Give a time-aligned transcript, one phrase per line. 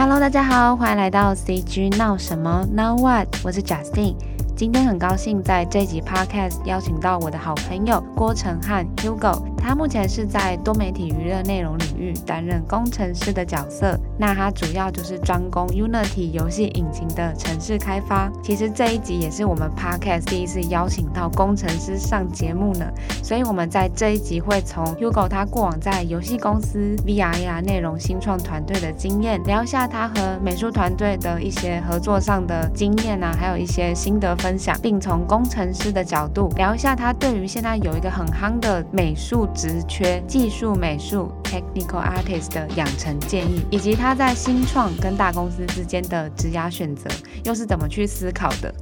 [0.00, 3.26] Hello，大家好，欢迎来到 CG 闹什么 Now What？
[3.42, 4.14] 我是 Justin，
[4.54, 9.42] 今天很高兴在这集 Podcast 邀请到我的好朋友郭成汉 Hugo。
[9.58, 13.98] 他目前是在多媒体娱乐内容领域担任工程师的角色。
[14.18, 18.32] 那他主要就是专攻 Unity 游戏引擎的程式开发。
[18.42, 22.86] 其实这一集也是我们 Podcast 第一次邀请到工程师上节目呢，
[23.22, 34.38] 所以我们在这一集会从 Hugo 他过往在游戏公司 V R 内容新创团队的经验，聊一下他和美术团队的一些合作上的经验啊，还有一些心得。
[34.38, 47.10] 分享，并从工程师的角度聊一下他对于现在有一个很夯的美术职缺——技术美术 （Technical Artist） 的养成建议，以及他在新创跟大公司之间的职涯选择
[47.44, 48.74] 又是怎么去思考的。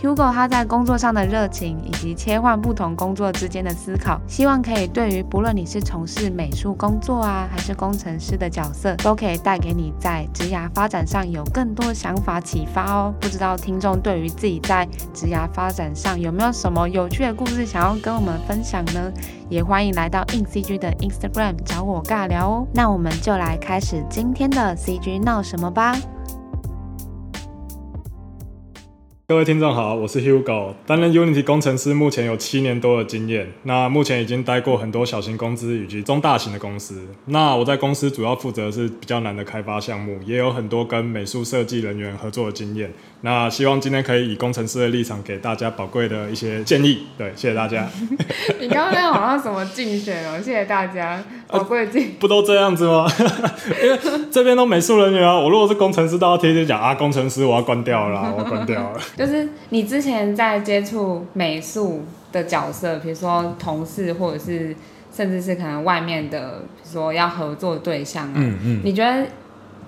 [0.00, 13.12] Hugo 他在工作上的热情，以及切换不同工作之间的思考，希望可以对于不论你是从事美术工作啊，还是工程师的角色，都可以带给你在职涯发展上有更多想法启发哦。
[13.20, 19.12] 不知道听众对于自己在职涯发展上有没有什么有趣的故事想要跟我们分享呢？
[19.48, 22.68] 也欢迎来到 InCG 的 Instagram 找我尬聊哦。
[22.72, 25.96] 那我们就来开始今天的 CG 闹什么吧。
[29.30, 33.46] 各位听众好，我是 Hugo，担任 Unity 工程师，目前有七年多的经验。
[33.64, 37.06] 那目前已经待过很多小型公司以及中大型的公司。
[37.26, 42.90] 那我在公司主要负责的是比较难的开发项目，也有很多跟美术设计人员合作的经验。
[43.20, 47.08] 那希望今天可以以工程师的立场给大家宝贵的一些建议。
[47.18, 47.86] 对，谢谢大家。
[48.58, 50.40] 你刚刚那好像什么竞选哦？
[50.40, 53.06] 谢谢大家，宝贵的竞、啊、不都这样子吗？
[53.84, 53.98] 因为
[54.30, 58.98] 这边都美术人员啊，我如果是工程师，都要天天讲啊，工程师我要关掉了，我要关掉了。
[59.18, 64.76] 就是你之前在接触美术的角色，比如说同事，或者是
[65.12, 69.26] 甚至是可能外面的，比如说要合作对象啊，嗯嗯，你觉得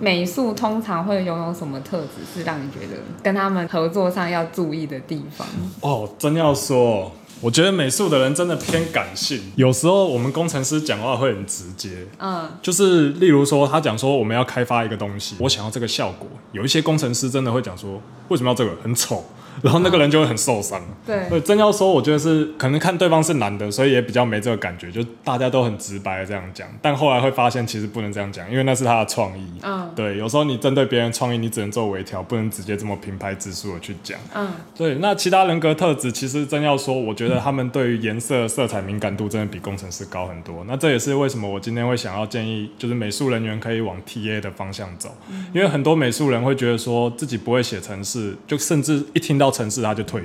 [0.00, 5.46] 美术通常会拥有什么特质，是让你觉得跟他们合作上要注意的地方？
[5.80, 7.12] 哦，真要说。
[7.40, 19.24] 我觉得美术的人真的偏感性，有时候我们工程师讲话会很直接，嗯，就是例如说他讲说我们要开发一个东西，我想要这个效果，有一些工程师真的会讲说为什么要这个，很丑。
[19.62, 20.80] 然后那个人就会很受伤。
[21.06, 26.68] 对，所以真要说，我觉得是可能看对方是男的，所以也比较没这个感觉，就大家都很直白的这样讲。
[26.80, 29.46] 但后来会发现，其实不能这样讲，因为那是他的创意。
[29.62, 34.18] 嗯，对，有时候你针对别人创意，你只能做微调，不能直接这么平铺直述的去讲。
[34.34, 34.96] 嗯，对。
[34.96, 40.64] 那其他人格特质，其实真要说，我觉得他们对于颜色、色彩敏感度真的比工程师高很多。
[40.66, 45.14] 那这也是为什么我今天会想要建议，就是美术人员可以往 TA 的方向走，
[45.54, 50.22] 因为很多美术人会觉得说自己不会写程式，就甚至一听到城市他就退。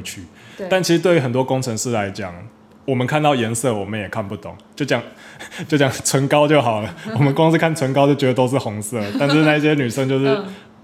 [0.70, 2.32] 但其实对于很多工程师来讲，
[2.86, 5.02] 我们看到颜色我们也看不懂，就讲
[5.68, 6.96] 就讲唇膏就好了。
[7.18, 10.40] 我们光是看唇膏就觉得都是红色， 但是那些女生就是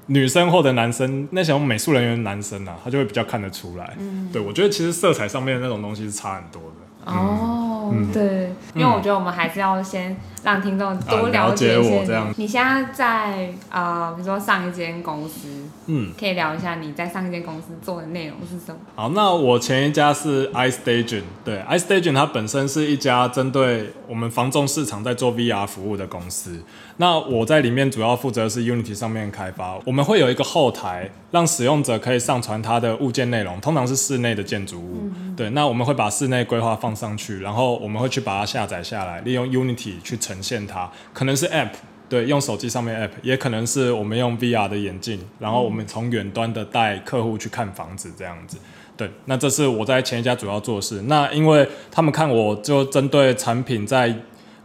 [0.07, 3.95] 女生或者男生，那些美术人员男生啊，他就会比较看得出来。
[4.33, 7.11] 对，我觉得其实色彩上面的那种东西是差很多的。
[7.11, 11.89] 哦，嗯、对，因为我觉得我们还是要先让听众多了解一些。
[11.89, 12.33] 啊、解我这样。
[12.37, 15.47] 你现在在啊、呃，比如说上一间公司，
[15.87, 18.79] 嗯，可以聊一下你在上一间公司做的内容是什么？
[18.95, 26.59] 好，那我前一家是 iStation，对，iStation 它本身是一家针对我们房仲市场在做 VR 服务的公司。
[26.97, 35.09] 那我在里面主要负责的是 Unity 上面开发，我们会有一个后台，让使用者可以上传他的物件内容，通常是室内的建筑物。
[35.15, 41.71] 嗯、对，那我们会把室内规划放上去，然后我们会去把它下载下来，利用 Unity 去呈现它，可能是 App，
[42.07, 48.57] 对，用手机上面 App，也可能是我们用 VR 的眼镜，然后我们从远端的带客户去看房子这样子。
[48.95, 51.01] 对，那这是我在前一家主要做的事。
[51.07, 54.15] 那因为他们看我就针对产品在。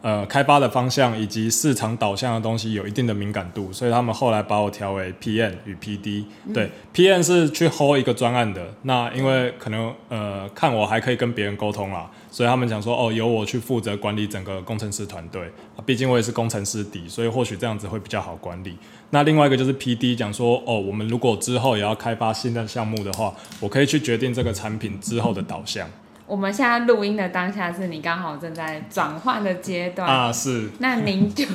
[0.03, 6.25] 呃，开发的方向以及市场导向的东西有一定的敏感度，所以他们后来把我调为 PM 与 PD。
[6.55, 8.73] 对，PM 是去 hold 一个专案的。
[8.83, 15.51] 那因为可能呃，看我还可以跟别人沟通啦，所以他们讲说，哦，由我去负责管理整个工程师团队。
[15.87, 18.77] 毕竟我也是工程师底，所以或许这样子会比较好管理。
[19.09, 25.89] 那另外一个就是 PD 讲说，哦，我们如果之后也要开发新的项目的话，我可以去决定这个产品之后的导向。
[26.27, 30.69] 我们现在录音的当下是你刚好正在转换的阶段啊，是。
[30.79, 31.47] 那您就，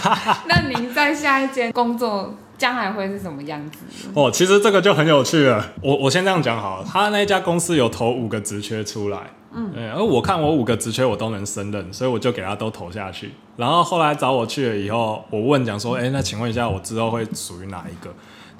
[0.48, 3.78] 那您在下一间工作将来会是什么样子？
[4.12, 5.66] 哦，其实这个就很有趣了。
[5.82, 9.18] 我我先这样讲好了，他那一家公司有投五个职缺出来，
[9.54, 13.32] 嗯，而我看我五个职缺我都能胜任，所以我就给他都投下去。
[13.56, 18.12] 然后后来找我去了以后，我问讲说，哎、欸，那请问一下，我之后会属于哪一个？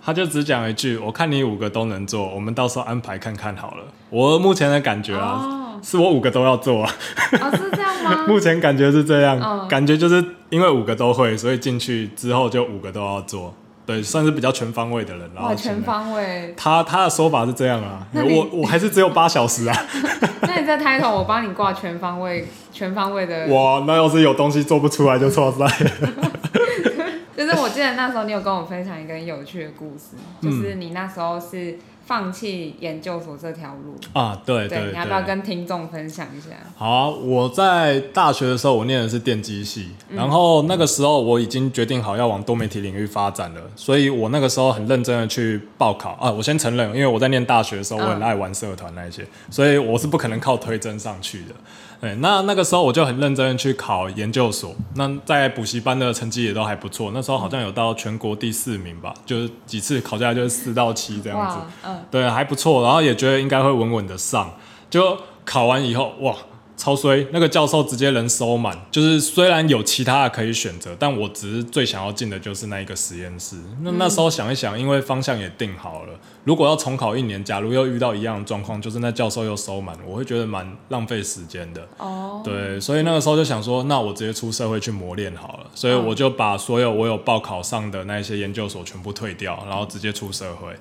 [0.02, 5.85] 他就只讲一句：“我看你五个都能做，我们到时候安排看看好了。”我目前的感觉啊，oh.
[5.85, 6.91] 是我五个都要做啊。
[7.32, 8.25] 哦，是这样吗？
[8.26, 9.69] 目前感觉是这样，oh.
[9.69, 13.55] 感觉就是因为五个都会，所以进去之后就五个都要做。
[13.91, 15.29] 对，算是比较全方位的人。
[15.35, 16.55] 然后全方位。
[16.57, 19.77] 他他的说法是这样啊，我我还是只有八小时啊。
[20.43, 23.49] 那你在 title 我帮你挂全方位，全方位的。
[23.49, 25.67] 哇，那要是有东西做不出来就错在。
[27.37, 31.77] 就是我记得那时候你有跟我分享一个很有趣的故事，就是你那时候是。
[32.11, 36.57] 放弃研究所这条路啊，对对，对，你要不要跟听众分享一下？
[36.75, 46.29] 好啊，我在大学的时候，我念的是电机系，嗯，然后那个时候我已经决定好要往多媒体领域发展了，所以我那个时候很认真的去报考啊。
[46.29, 51.55] 我先承认，因为我在念大学的时候，我很爱玩社团那一些，嗯，所以我是不可能靠推甄上去的。
[52.00, 64.50] 对，那那个时候我就很认真去考研究所，那在补习班的成绩也都还不错，那时候好像有到全国第四名吧，就是几次考下来就是四到七这样子，嗯，对，还不错，然后也觉得应该会稳稳的上，
[64.88, 66.35] 就考完以后，哇。
[66.81, 73.56] 超衰，那个教授直接人收满，就是虽然有其他的可以选择，但我只是最想要进的就是那一个实验室。
[73.82, 81.87] 那那时候想一想，因为方向也定好了，如果要重考一年，假如又遇到一样的状况，就是那教授又收满，我会觉得蛮浪费时间的。
[81.99, 85.67] 哦，对，所以那个时候就想说，那我直接出社会去磨练好了。
[85.75, 90.73] 所以我就把所有我有报考上的那些研究所全部退掉，然后直接出社会。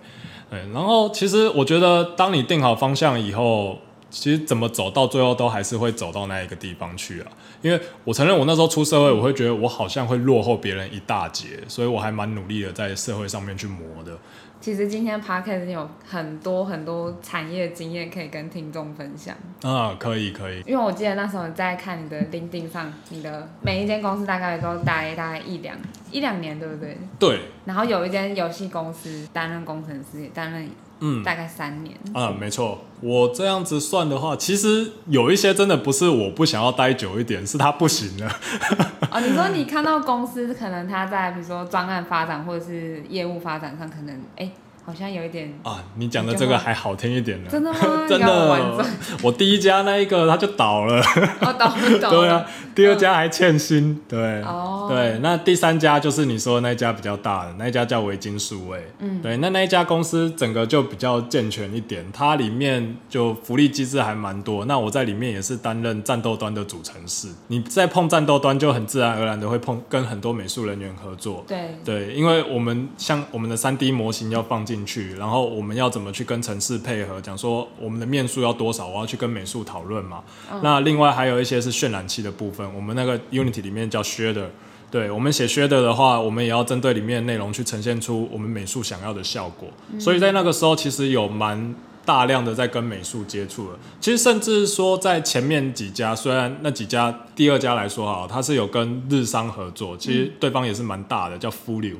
[0.49, 3.79] 对，然后其实我觉得，当你定好方向以后。
[4.09, 14.17] 其实怎么走到最后都还是会走到那一个地方去啊，因为我承认我那时候出社会，我会觉得我好像会落后别人一大截，所以我还蛮努力的在社会上面去磨的。
[14.61, 20.61] 其实今天 Podcast 有很多很多产业经验可以跟听众分享啊，可以可以。
[20.67, 25.77] 因为我记得那时候在看你的 LinkedIn 上，你的每一间公司大概都待大概一两
[26.11, 26.97] 一两年，对不对？
[27.17, 27.39] 对。
[27.63, 30.69] 然后有一间游戏公司担任工程师，也担任。
[30.99, 31.97] 嗯，大概三年。
[32.13, 38.31] 啊，没错，我这样子算的话，其实有一些真的不是我不想要待久一点，是他不行了。
[39.11, 44.45] 哦，你说你看到公司可能他在比如说专案发展或者是业务发展上，可能哎。
[44.45, 44.51] 欸
[44.89, 47.49] 好像有一点啊，你讲的这个还好听一点呢。
[47.51, 47.79] 真的吗？
[48.09, 48.85] 真的，
[49.21, 50.99] 我，第一家那一个他就倒了。
[51.41, 52.17] 哦，倒了， 倒了。
[52.17, 54.01] 对啊，第二家还欠薪。
[54.09, 54.41] 对。
[54.41, 54.87] 哦。
[54.89, 58.83] 对，那第三家就是你说的那一家比较大的，那一家叫维金数位。
[58.97, 59.21] 嗯。
[59.21, 64.65] 对，那那一家公司整个就比较健全一点，它里面就福利机制还蛮多。
[64.65, 67.27] 那我在里面也是担任战斗端的主城市。
[67.49, 71.45] 你在碰战斗端就很自然而然的会碰跟很多美术人员合作。
[71.47, 71.75] 对。
[71.85, 74.78] 对，因为我们像我们的三 D 模型要放进。
[74.85, 77.19] 去，然后我们要怎么去跟城市配合？
[77.21, 80.23] 讲说我们的面数要多少，我要去跟美术讨论嘛。
[80.51, 84.47] 嗯、那另外还有一些是渲染器的部分，我们那个 Unity 里面叫 Shader。
[84.91, 89.69] 对，我们写 Shader 的话，我们也要针对里面的内容去呈现出我们美术想要的效果。
[89.93, 93.77] 嗯、所以在那个时候，其实有蛮大量的在跟美术接触了。
[94.01, 101.97] 其实甚至说在前面几家，虽然那几家第二家来说哈，它是有跟日商合作，其实对方也是蛮大的，叫 Fulu，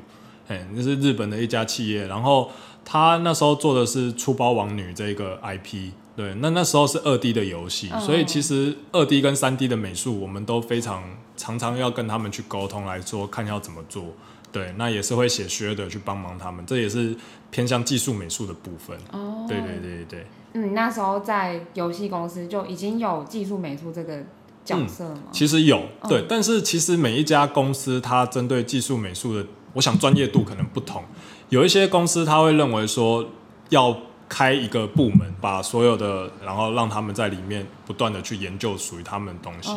[0.47, 2.49] 哎，那是日本的一家企业，然后。
[2.83, 11.03] 他那时候做的是《出包王女》这个 IP，对，那那时候是二 D 的游戏，所以其实二 D 跟三 D 的美术，我们都非常
[11.37, 14.05] 常常要跟他们去沟通来说，看要怎么做，
[14.51, 17.15] 对，那也是会写 shader 去帮忙他们，这也是
[17.51, 18.97] 偏向技术美术的部分。
[19.11, 20.25] 哦，对对对对。
[20.53, 24.17] 嗯，那时候在游戏公司就已经有技术美术这个
[24.65, 25.21] 角色吗？
[25.25, 31.03] 嗯，其实有，对，但是其实每一家公司它针对技术美术的，我想专业度可能不同。
[31.49, 33.27] 有一些公司他会认为说
[33.69, 33.95] 要
[34.27, 39.71] 开一个部门，把所有的，然后让他们在里面不断的去研究属于他们的东西。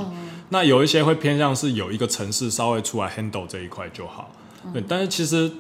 [0.51, 4.31] 那有一些会偏向是有一个城市稍微出来 handle 这一块就好。
[4.73, 5.51] 对，但是其实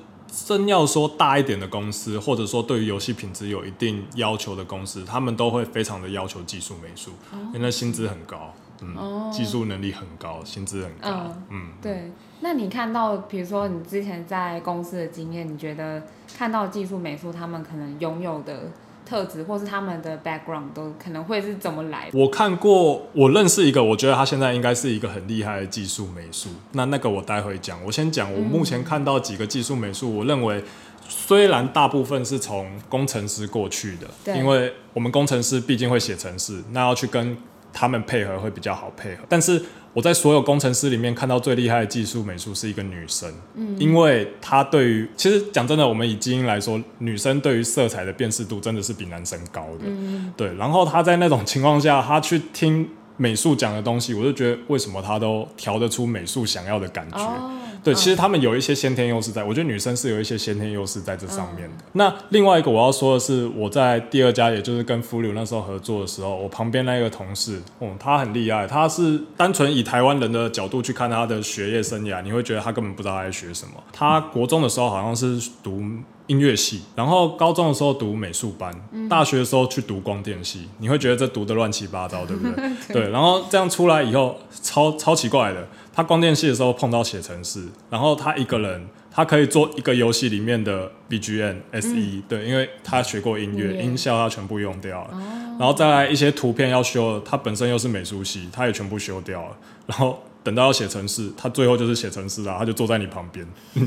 [0.46, 7.12] 真要说大一点的公司，或者说对于游戏品质有一定要求的公司，他们都会非常的要求技术美术，
[7.54, 8.54] 因为薪资很高。
[8.82, 11.08] 嗯，技术能力很高，薪资很高。
[11.08, 12.10] 嗯，嗯对。
[12.40, 16.02] 那你看到，比如说你之前在公司的经验，你觉得
[16.36, 18.64] 看到技术美术他们可能拥有的
[19.06, 22.18] 特质，或是他们的 background 都可能会是怎么来的？
[22.18, 26.48] 我看过，我认识一个，我觉得他现在应该是一个很厉害的技术美术。
[26.72, 27.78] 那那个我待会讲。
[27.84, 30.64] 我先讲，我目前看到几个技术美术，我认为
[31.08, 37.36] 虽然大部分是从工程师过去的，对，因为我们工程师毕竟会写程式，那要去跟。
[37.72, 39.62] 他们配合会比较好配合，但是
[39.94, 50.54] 我在所有工程师里面看到最厉害的技术美术是一个女生，嗯，因为她对于其实讲真的，我们以基因来说，女生对于色彩的辨识度真的是比男生高的，嗯，对。
[50.56, 52.88] 然后她在那种情况下，她去听
[53.18, 57.52] 美术讲的东西，我就觉得为什么她都调得出美术想要的感觉，哦，
[57.82, 61.84] 对，其实他们有一些先天优势在，我觉得女生是有一些先天优势在这上面的。
[61.94, 73.72] 那另外一个我要说的是，我在第二家，也就是跟 FULU 那时候合作的时候，我旁边那个同事，哦，他很厉害，他是单纯以台湾人的角度去看他的学业生涯，你会觉得他根本不知道他在学什么。
[73.92, 75.82] 他国中的时候好像是读
[76.28, 78.72] 音乐系，然后高中的时候读美术班，
[79.10, 82.70] 大学的时候去读光电系，你会觉得这读的乱七八糟，对不 对？
[82.94, 85.66] 对，然后这样出来以后，超超奇怪的。
[85.92, 99.56] 他光电系的时候碰到写程式，然后他一个人，他可以做一个游戏里面的 BGM、SE，嗯，对，因为他学过音乐，音效他全部用掉了，哦，然后再来一些图片要修，他本身又是美术系，他也全部修掉了，
[99.86, 100.22] 然后。
[100.44, 103.46] 等到要写程式，他最后就是写程式啊，他就坐在你旁边，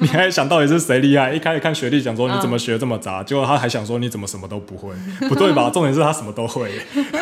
[0.00, 1.32] 你还想到底是谁厉害？
[1.32, 4.94] 一开始看学历，想说你怎么学这么杂，结果他还想说你怎么什么都不会，
[5.28, 5.70] 不对吧？
[5.70, 6.70] 重点是他什么都会，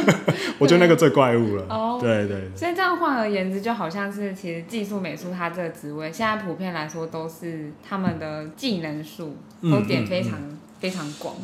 [0.59, 1.65] 我觉得那个最怪物了。
[1.69, 2.51] 哦，对对。
[2.57, 11.35] 所以这样换而言之，就好像是其实技术美术他这个职位，现在普遍来说都是他们的技能数都点非常、嗯嗯嗯、非常广。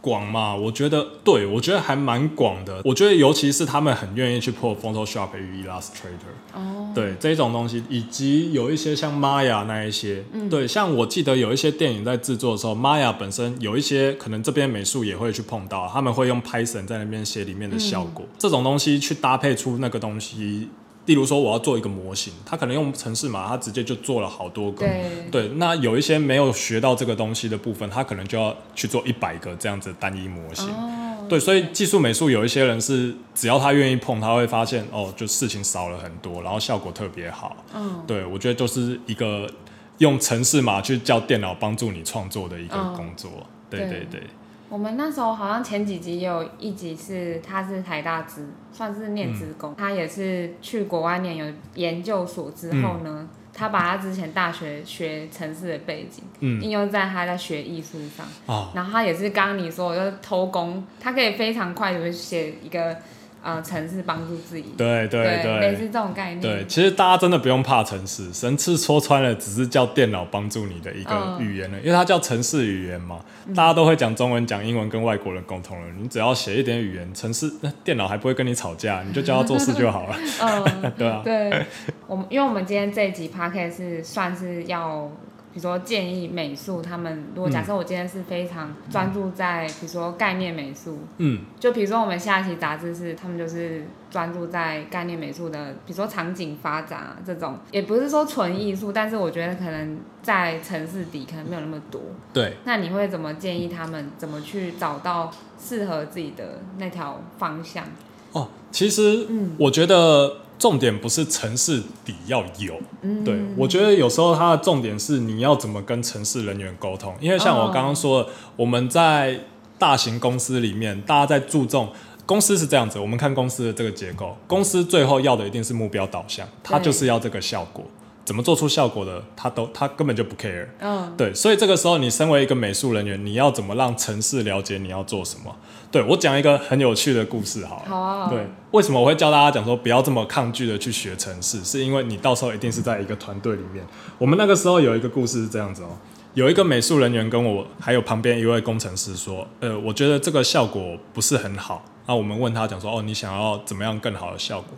[0.00, 2.80] 广嘛，我觉得对，我觉得还蛮广的。
[2.84, 20.68] 我觉得尤其是他们很愿意去破 Photoshop 与 Illustrator，哦，对这种东西，以及有一些像 Maya 那一些，嗯，对，像我记得有一些电影在制作的时候，Maya 本身有一些可能这边美术也会去碰到，他们会用 Python 在那边写里面的效果，嗯，这种东西去搭配出那个东西。
[21.08, 24.86] 例如说，我要做一个模型，他可能用程式码，他直接就做了好多个。
[24.86, 30.68] 对，对，那有一些没有学到这个东西的部分，他可能就要去做一百个这样子单一模型。
[30.68, 37.56] 哦，对，所以技术美术有一些人是，只要他愿意碰，他会发现哦，就事情少了很多，然后效果特别好。
[37.74, 39.50] 嗯，对，我觉得就是一个
[39.96, 43.30] 用程式码去叫电脑帮助你创作的一个工作。
[43.30, 44.20] 哦，对对对。
[44.68, 62.96] 我们那时候好像前几集也有一集是，他是台大资，算是念职工，嗯，他也是去国外念有研究所之后呢，嗯，他把他之前大学学城市的背景，嗯，应用在他在学艺术上，哦，然后他也是刚刚你说，就是偷工，他可以非常快的写一个。
[63.40, 66.40] 呃，程式帮助自己，对对对，对，类似这种概念。
[66.40, 73.20] 对，其实大家真的不用怕程式，程式说穿了，只是叫电脑帮助你的一个语言了，嗯，因为它叫城市语言嘛，
[73.54, 75.86] 大家都会讲中文、讲英文跟外国人沟通了。
[76.00, 80.16] 你只要写一点语言，城市，那电脑还不会跟你吵架，你就教他做事就好了。
[80.42, 81.22] 嗯， 对啊。
[81.24, 81.66] 对，
[82.06, 85.10] 我们因为我们今天这一集 podcast 是算是要。
[85.52, 102.00] 比如说建议美术，他们如果假设我今天是非常专注在，比如说概念美术，嗯，就比如说我们下一期杂志是他们就是专注在概念美术的，比如说场景发展啊这种，也不是说纯艺术，但是我觉得可能在城市底可能没有那么多。
[102.32, 102.56] 对。
[102.64, 107.84] 那你会怎么建议他们怎么去找到适合自己的那条方向？
[108.32, 110.42] 哦，其实，嗯，我觉得。
[110.58, 119.38] 重点不是城市底要有，嗯、对，我觉得有时候它的重点是你要怎么跟城市人员沟通，因为像我刚刚说的，我们在
[119.78, 121.88] 大型公司里面，大家在注重
[122.26, 127.84] 公司是这样子，我们看公司的这个结构，公司最后要的一定是目标导向，它就是要这个效果。
[128.24, 130.66] 怎么做出效果的，他都他根本就不 care。
[130.80, 135.56] 嗯，对，所以这个时候你身为一个美术人员，你要怎么让城市了解你要做什么？
[135.90, 138.28] 对，我讲一个很有趣的故事好了，好啊。
[138.28, 141.64] 对，为什么我会教大家讲说不要这么抗拒的去学程式？
[141.64, 143.84] 是因为你到时候一定是在一个团队里面。
[144.18, 145.88] 我们那个时候有一个故事是这样子哦，
[146.34, 151.84] 有一个美术人员跟我还有旁边一位工程师说，呃，我觉得这个效果不是很好。
[152.06, 154.70] 那我们问他讲说，哦，你想要怎么样更好的效果？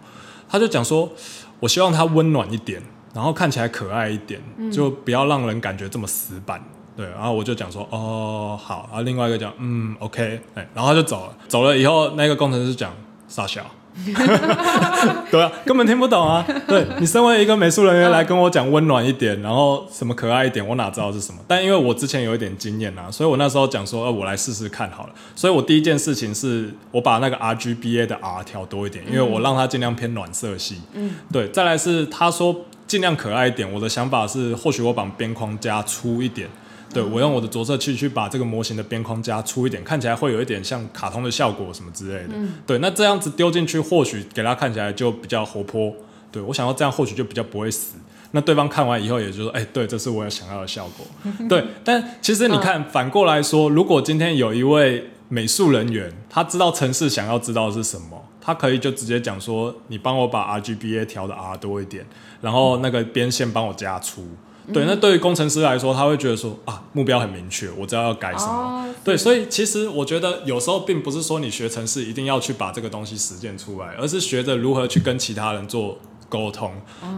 [0.49, 1.11] 他就讲说，
[1.59, 2.83] 我希望它温暖一点。
[3.13, 4.41] 然后看起来可爱一点，
[4.71, 6.65] 就不要让人感觉这么死板。
[7.01, 8.87] 对，然后我就讲说，哦，好。
[8.91, 11.35] 然后另外一个讲，嗯，OK，哎，然后他就走了。
[11.49, 12.93] 走了以后，那个工程师讲，
[13.27, 13.65] 傻笑。
[15.31, 16.45] 对啊，根本听不懂啊。
[16.69, 21.41] 对，你身为一个美术人员来跟我讲温暖一点，然后什么可爱一点，我哪知道是什么？
[21.49, 25.15] 但因为我之前有一点经验啊，所以我那时候讲说，呃，我来试试看好了。
[25.35, 30.83] 所以我第一件事情是我把那个 RGBA 的 R 调多一点，因为我让它尽量偏暖色系。
[30.93, 31.49] 嗯，对。
[31.49, 32.55] 再来是他说。
[32.91, 33.73] 尽量可爱一点。
[33.73, 36.49] 我的想法是，或许我把边框加粗一点，
[36.93, 42.35] 对，我用我的着色器去把这个模型的边框加粗一点，看起来会有一点像卡通的效果什么之类的。
[42.35, 45.93] 嗯、对，那这样子丢进去，或许给他看起来就比较活泼。
[46.33, 47.97] 对，我想要这样，或许就比较不会死。
[48.33, 51.07] 那对方看完以后，也就说：“哎、欸，对，这是我想要的效果。
[51.49, 58.25] ”对，但其实你看，反过来说，如果今天有一位美术人员，他知道城市想要知道的是什么。
[58.41, 62.07] 他可以就直接讲说，你帮我把 RGBA 调的 R 多一点，
[62.41, 64.23] 然后那个边线帮我加粗。
[64.23, 64.37] 嗯、
[64.73, 68.53] 对，那对于工程师来说，他会觉得说啊，目标很明确，我知道要改什么。
[68.53, 75.99] 哦、对，所以其实我觉得有时候并不是说你学程式一定要去把这个东西实践出来，而是学着如何去跟其他人做
[76.29, 76.73] 沟通。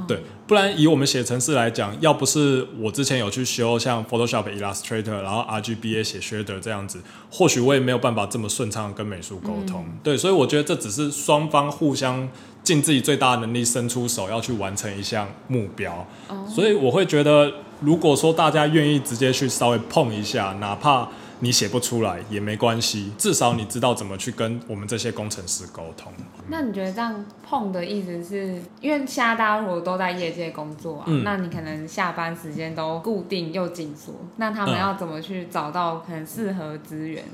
[0.08, 9.84] 对，不然以我们写程式来讲，要不是我之前有去修像 Photoshop、Illustrator，然后 RGBA 写 Shader 这样子，或许我也没有办法这么顺畅跟美术沟通。
[10.02, 12.28] 对，所以我觉得这只是双方互相
[12.62, 16.06] 尽自己最大的能力伸出手，要去完成一项目标。
[16.48, 21.08] 所以我会觉得，如果说大家愿意直接去稍微碰一下，哪怕
[21.40, 26.12] 你写不出来也没关系，至少你知道怎么去跟我们这些工程师沟通。
[26.48, 37.24] 那你觉得这样碰的意思是，因为现在大家如果都在业界工作啊，嗯、那你可能下班时间都固定又紧缩，那他们要怎么去找到可能适合资源？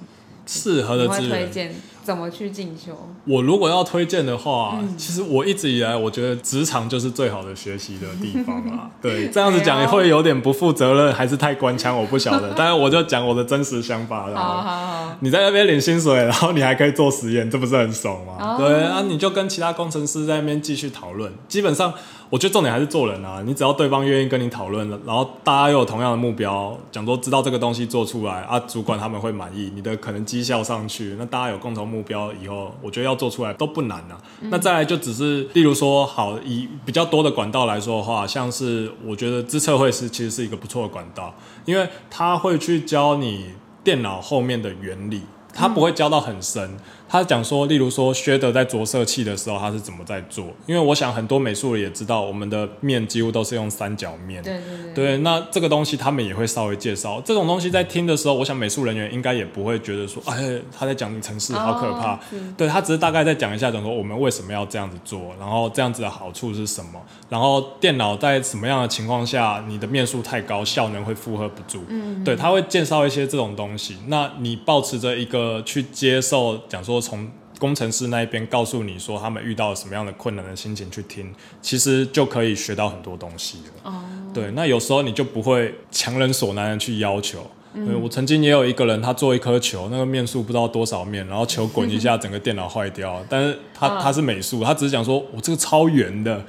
[0.47, 1.75] 适合的资源，
[2.09, 2.93] 怎么去进修？
[3.27, 8.89] 我如果要推荐的话，嗯、其实我一直以来我觉得职场就是最好的学习的地方啊。
[9.03, 12.51] 对，这样子讲也会有点不负责任，还是太官腔，我不晓得。
[12.57, 14.39] 但是我就讲我的真实想法了。
[14.39, 18.37] 好好好，你在那边领薪水，然后你还可以做实验，这不是很爽吗？
[18.41, 21.93] 哦、对啊，你就跟其他工程师在那边继续讨论，基本上。
[22.31, 23.43] 我觉得重点还是做人啊！
[23.47, 34.21] 你只要对方愿意跟你讨论了，然后大家又有同样的目标，讲说知道这个东西做出来啊，主管他们会满意，你的可能绩效上去，那大家有共同目标以后，我觉得要做出来都不难啊。
[34.43, 43.47] 嗯、那再来就只是，例如说，好以比较多的管道来说的话，像是我觉得自测会是其实是一个不错的管道，因为他会去教你
[43.83, 45.23] 电脑后面的原理，
[45.55, 46.65] 他不会教到很深。
[46.65, 50.45] 嗯他讲说，例如说，Shader 在着色器的时候，他是怎么在做？
[50.67, 54.43] 因为我想很多美术人也知道，我们的面几乎都是用三角面。
[54.43, 54.93] 对对对。
[54.93, 57.19] 对，那这个东西他们也会稍微介绍。
[57.25, 62.15] 这种东西在听的时候，我想美术人员应该也不会觉得说，哎，他在讲你程式好可怕。
[62.15, 62.19] 哦、
[62.59, 67.01] 对，他只是大概在讲一下，讲说我们为什么要这样子做，然后这样子的好处是什么，
[67.31, 71.85] 然后电脑在什么样的情况下，你的面数太高，效能会负荷不住。
[71.89, 72.25] 嗯，嗯。
[72.25, 73.97] 对，他会介绍一些这种东西。
[74.09, 76.98] 那你保持着一个去接受，讲说。
[77.01, 77.29] 从
[77.59, 83.91] 工程师那一边告诉你说他们遇到了什么样的困难的心情去听，其实就可以学到很多东西了。
[83.91, 87.45] 哦，对，那有时候你就不会强人所难的去要求。
[87.75, 93.23] 嗯，我曾经也有一个人，他做一颗球，那个面数不知道多少面，然后球滚一下，整个电脑坏掉。
[93.29, 96.43] 但是他他是美术，他只是讲说我这个超圆的，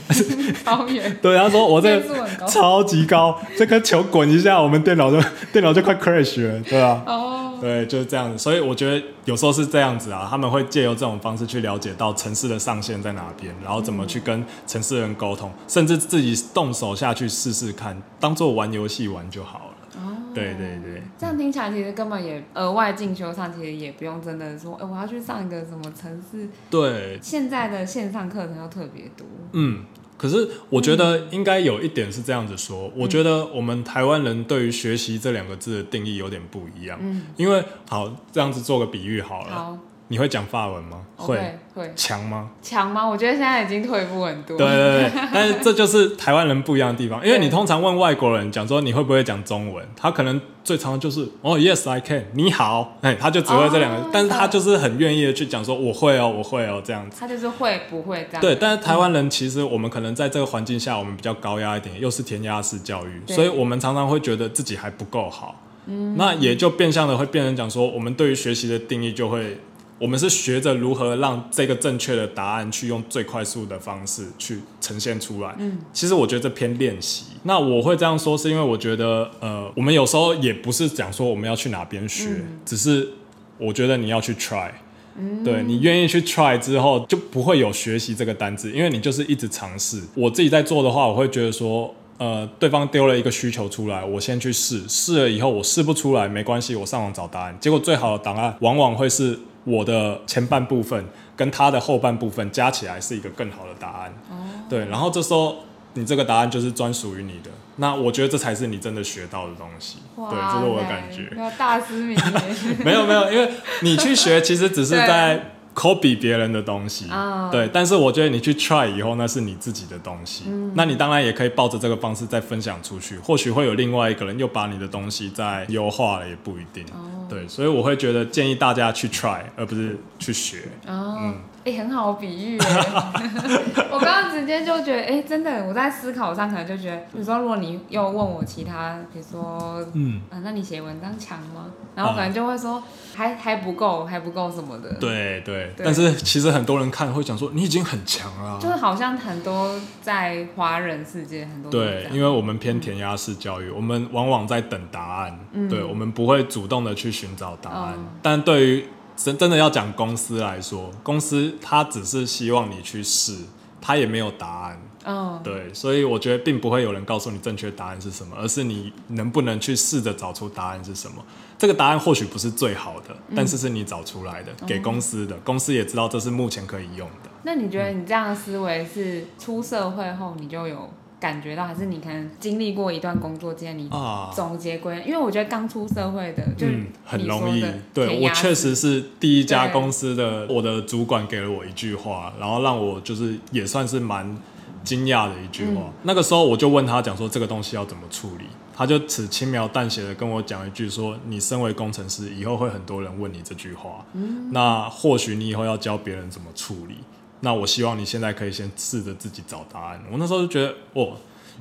[0.64, 1.16] 超圆。
[1.22, 7.04] 对，他说我这个超级高，这颗球滚一下，我们电脑就电脑就快 crash 了，对吧？
[7.06, 7.43] 哦。
[7.64, 19.74] 对，就是这样子，所以我觉得有时候是这样子啊，他们会借由这种方式去了解到城市的上限在哪边，然后怎么去跟城市人沟通，甚至自己动手下去试试看，当做玩游戏玩就好了。
[19.96, 26.46] 哦，对对对，这样听起来其实根本也额外进修上，其实也不用真的说，哎，我要去上一个什么城市。
[26.68, 29.26] 对，现在的线上课程又特别多。
[29.52, 29.84] 嗯。
[30.24, 36.98] 可是我觉得应该有一点是这样子说，嗯、我觉得我们台湾人对于学习这两个字的定义有点不一样。
[37.02, 39.78] 嗯，因为好这样子做个比喻好了，好，
[40.08, 41.00] 你会讲法文吗？
[41.16, 41.58] 会。
[41.74, 42.50] 会强吗？
[42.62, 43.04] 强吗？
[43.04, 44.56] 我觉得现在已经退步很多。
[44.56, 57.16] 对对对， 但是这就是台湾人不一样的地方，因为你通常问外国人讲说你会不会讲中文，他可能最常就是哦、oh, yes I can，你好，哎，他就只会这两个，oh, 但是他就是很愿意的去讲说我会哦，我会哦这样子。
[57.18, 58.40] 他就是会不会这样？
[58.40, 65.60] 对，但是台湾人其实我们可能在这个环境下，我们比较高压一点，又是填鸭式教育，所以我们常常会觉得自己还不够好。
[65.86, 69.58] 嗯，那也就变相的会变成讲说，我们对于学习的定义就会。
[70.04, 75.54] 我们是学着如何让这个正确的答案去用最快速的方式去呈现出来。
[75.58, 77.24] 嗯，其实我觉得这偏练习。
[77.44, 83.08] 那我会这样说，是因为我觉得，呃，我们有时候也不是讲说我们要去哪边学，嗯、只是
[83.56, 84.68] 我觉得你要去 try。
[85.16, 90.02] 嗯，对，你愿意去 try 之后，就不会有学习这个单字，因为你就是一直尝试。
[90.14, 97.56] 我自己在做的话，我会觉得说，呃，对方丢了一个需求出来，我先去试，试了以后我试不出来没关系，我上网找答案。
[97.58, 99.38] 结果最好的答案往往会是。
[99.64, 101.04] 我的前半部分
[101.36, 104.34] 跟他的后半部分加起来是一个更好的答案，哦、
[104.68, 105.56] 对，然后这时候
[105.94, 111.30] 你这个答案就是专属于你的，那我觉得这才是你真的学到的东西，哇对，这是我的感觉。
[111.36, 112.18] 要大师名
[112.84, 113.50] 没有没有，因为
[113.82, 115.50] 你去学其实只是 在。
[115.74, 117.50] copy 别人的东西，oh.
[117.50, 127.23] 对，但是我觉得你去 try 以后，那是你自己的东西，嗯、那你当然也可以抱着这个方式再分享出去，或许会有另外一个人又把你的东西再优化了，也不一定，oh.
[127.28, 130.96] 对，所以我会觉得建议大家去 try，而不是去学，oh.
[131.20, 131.34] 嗯。
[131.64, 132.58] 哎、欸，很好比喻
[133.90, 141.72] 我刚刚直接就觉得，哎、欸，真的，我在思考上可能就觉得，比如说，如果你又问我其他，比如说，嗯，啊，那你写文章强吗？
[141.96, 142.82] 然后可能就会说，
[143.14, 144.92] 还还不够，还不够什么的。
[145.00, 145.72] 对对。
[145.74, 148.58] 对，但是其实很多人看会讲说，你已经很强了。
[148.60, 151.70] 就是好像很多在华人世界很多。
[151.70, 155.38] 对，因为我们偏填鸭式教育，嗯、我们往往在等答案。
[155.52, 155.66] 嗯。
[155.66, 158.84] 对，我们不会主动的去寻找答案，嗯、但对于。
[159.16, 163.32] 真真的要讲公司来说，公司它只是希望你去试，
[163.80, 164.82] 它也没有答案。
[165.04, 171.24] 嗯，对，所以我觉得并不会有人告诉你正确答案是什么，而是你能不能去试着找出答案是什么。
[171.56, 177.30] 这个答案或许不是最好的，嗯、但是是你找出来的，给公司的，公司也知道这是目前可以用的。
[177.44, 180.90] 那你觉得你这样的思维是出社会后你就有
[181.24, 183.88] 感觉到，还是你可能经历过一段工作经验，你
[184.34, 185.02] 总结归？
[185.06, 186.66] 因为我觉得刚出社会的就
[187.02, 187.64] 很容易。
[187.94, 194.36] 对，我确实是第一家公司的，我的主管给了我一句话，然后让我就是也算是蛮。
[194.84, 198.44] 惊讶的一句话，嗯、那个时候我就问他讲说，这个东西要怎么处理，
[198.76, 206.96] 他就只轻描淡写的跟我讲一句说，你身为工程师，以后会很多人问你这句话，嗯、那或许你以后要教别人怎么处理，
[207.44, 210.02] 那我希望你现在可以先试着自己找答案。
[210.10, 211.12] 我那时候就觉得，哦，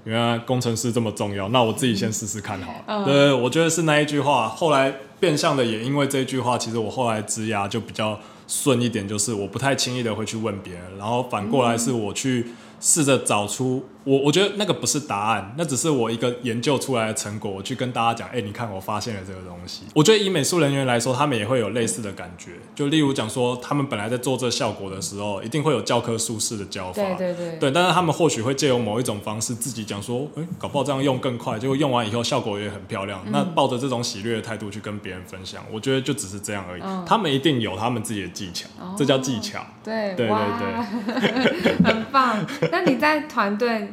[0.06, 2.84] 原来工程师这么重要，那我自己先试试看好了。
[2.88, 12.48] 嗯、对，我觉得是那一句话，后来变相的也因为这一句话，其实我后来职涯就比较顺一点，就是我不太轻易的会去问别人，然后反过来是我去。
[12.86, 13.82] 试着找出。
[14.04, 19.84] 我我觉得那个不是答案，那只是我一个研究出来的成果，我去跟大家讲，哎、欸，你看我发现了这个东西。
[19.96, 33.22] 我觉得以美术人员来说，他们也会有类似的感觉，就例如讲说，他们本来在做这效果的时候，一定会有教科书式的教法，对对对，对，但是他们或许会借由某一种方式，自己讲说，哎、欸，搞不好这样用更快，结果用完以后效果也很漂亮。
[33.26, 36.82] 嗯、那抱着这种喜悦的态度去跟别人分享，我觉得就只是这样而已。
[36.84, 39.66] 嗯、他们一定有他们自己的技巧，哦、这叫技巧。
[39.84, 40.36] 对对对
[41.60, 42.46] 对， 很棒。
[42.72, 43.93] 那你在团队？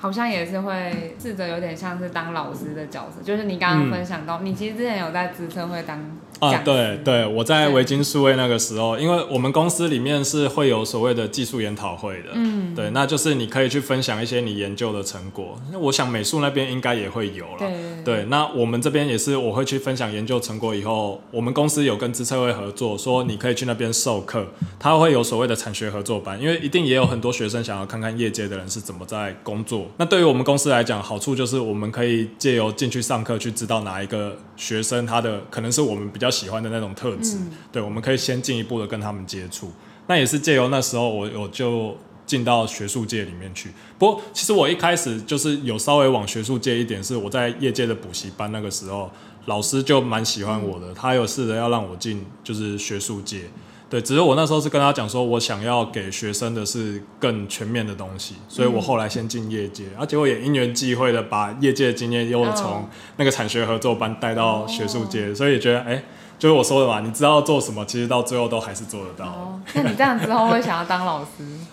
[0.00, 6.00] 好像也是会试着有点像是当老师的角色，就是你刚刚分享到，嗯、你其实之前有在资策会当。
[6.38, 15.60] 啊，对对，我在维京数位那个时候，因为我们公司里面是会有所谓的技术研讨会的，嗯，对，那就是你可以去分享一些你研究的成果。
[15.70, 24.46] 那我想美术那边应该也会有了，对，对，那我们这边也是，我会去分享研究成果以后，我们公司有跟资策会合作，说你可以去那边授课，
[24.78, 29.88] 他会有所谓的产学合作班，因为一定也有很多学生想要看看业界的人是怎么在工作。
[29.98, 36.28] 那对于我们公司来讲，好处就是我们可以借由进去上课，去知道哪一个学生他的可能是我们比较。
[36.30, 39.70] 喜欢的那种特质，嗯、对，我们可以先进一步的跟他们接触。
[40.06, 43.70] 那也是借由那时候我，我我就进到学术界里面去。
[43.98, 49.10] 不过，其实我一开始就是有稍微往学术界一点，是我在业界的补习班那个时候，
[49.46, 53.50] 老师就蛮喜欢我的，嗯、他有试着要让我进就是学术界。
[53.90, 66.02] 对，只是我那时候是跟他讲说，我想要给学生的是更全面的东西，所以我后来先进业界，而、嗯啊、结果也因缘际会的把业界的经验又从那个产学合作班带到学术界，哦、所以觉得哎。
[66.40, 69.26] 就是我说的嘛，你知道做什么，其实到最后都还是做得到。
[69.26, 71.28] 哦，那你这样之后会想要当老师？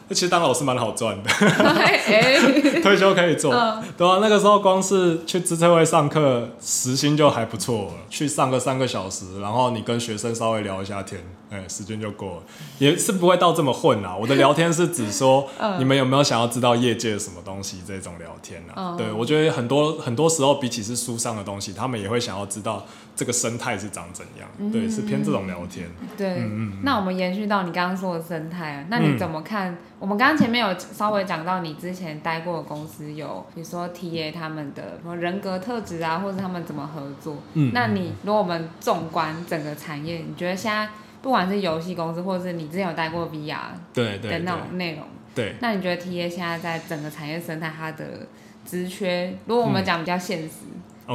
[0.10, 1.30] 那 其实当老师蛮好赚的，
[2.84, 3.54] 退休可以做。
[3.54, 7.92] 嗯、对啊，那个时候光是去资策会上课，时薪就还不错了。
[8.10, 12.44] 去上个三个小时，然后你跟学生稍微聊一下天，哎，时间就过了，
[12.78, 14.14] 也是不会到这么混啊。
[14.20, 15.48] 我的聊天是指说，
[15.80, 18.74] 你们有没有想要知道业界什么东西这种聊天啊？
[18.76, 24.48] 嗯、对，我觉得很多很多时候，比起是书上的东西，他们也会想要知道这个生态是长怎样。
[24.72, 25.88] 对，是偏这种聊天。
[26.18, 29.72] 对，嗯嗯嗯，那我们延续到你刚刚说的生态啊，那你怎么看？
[29.72, 37.38] 嗯、我们刚刚前面有稍微讲到你之前待过的公司有，比如说 TA 他们的什么人格特质啊，或者他们怎么合作？
[37.54, 40.90] 嗯，那你如果我们纵观整个产业，你觉得现在
[41.22, 43.58] 不管是游戏公司，或者是你之前有待过 VR
[43.94, 45.04] 对的那种内容，
[45.36, 48.28] 对，对，对，那你觉得 TA 现在在整个产业生态它的
[48.66, 50.50] 职缺，如果我们讲比较现实，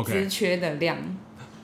[0.05, 0.97] 职、嗯、缺的量。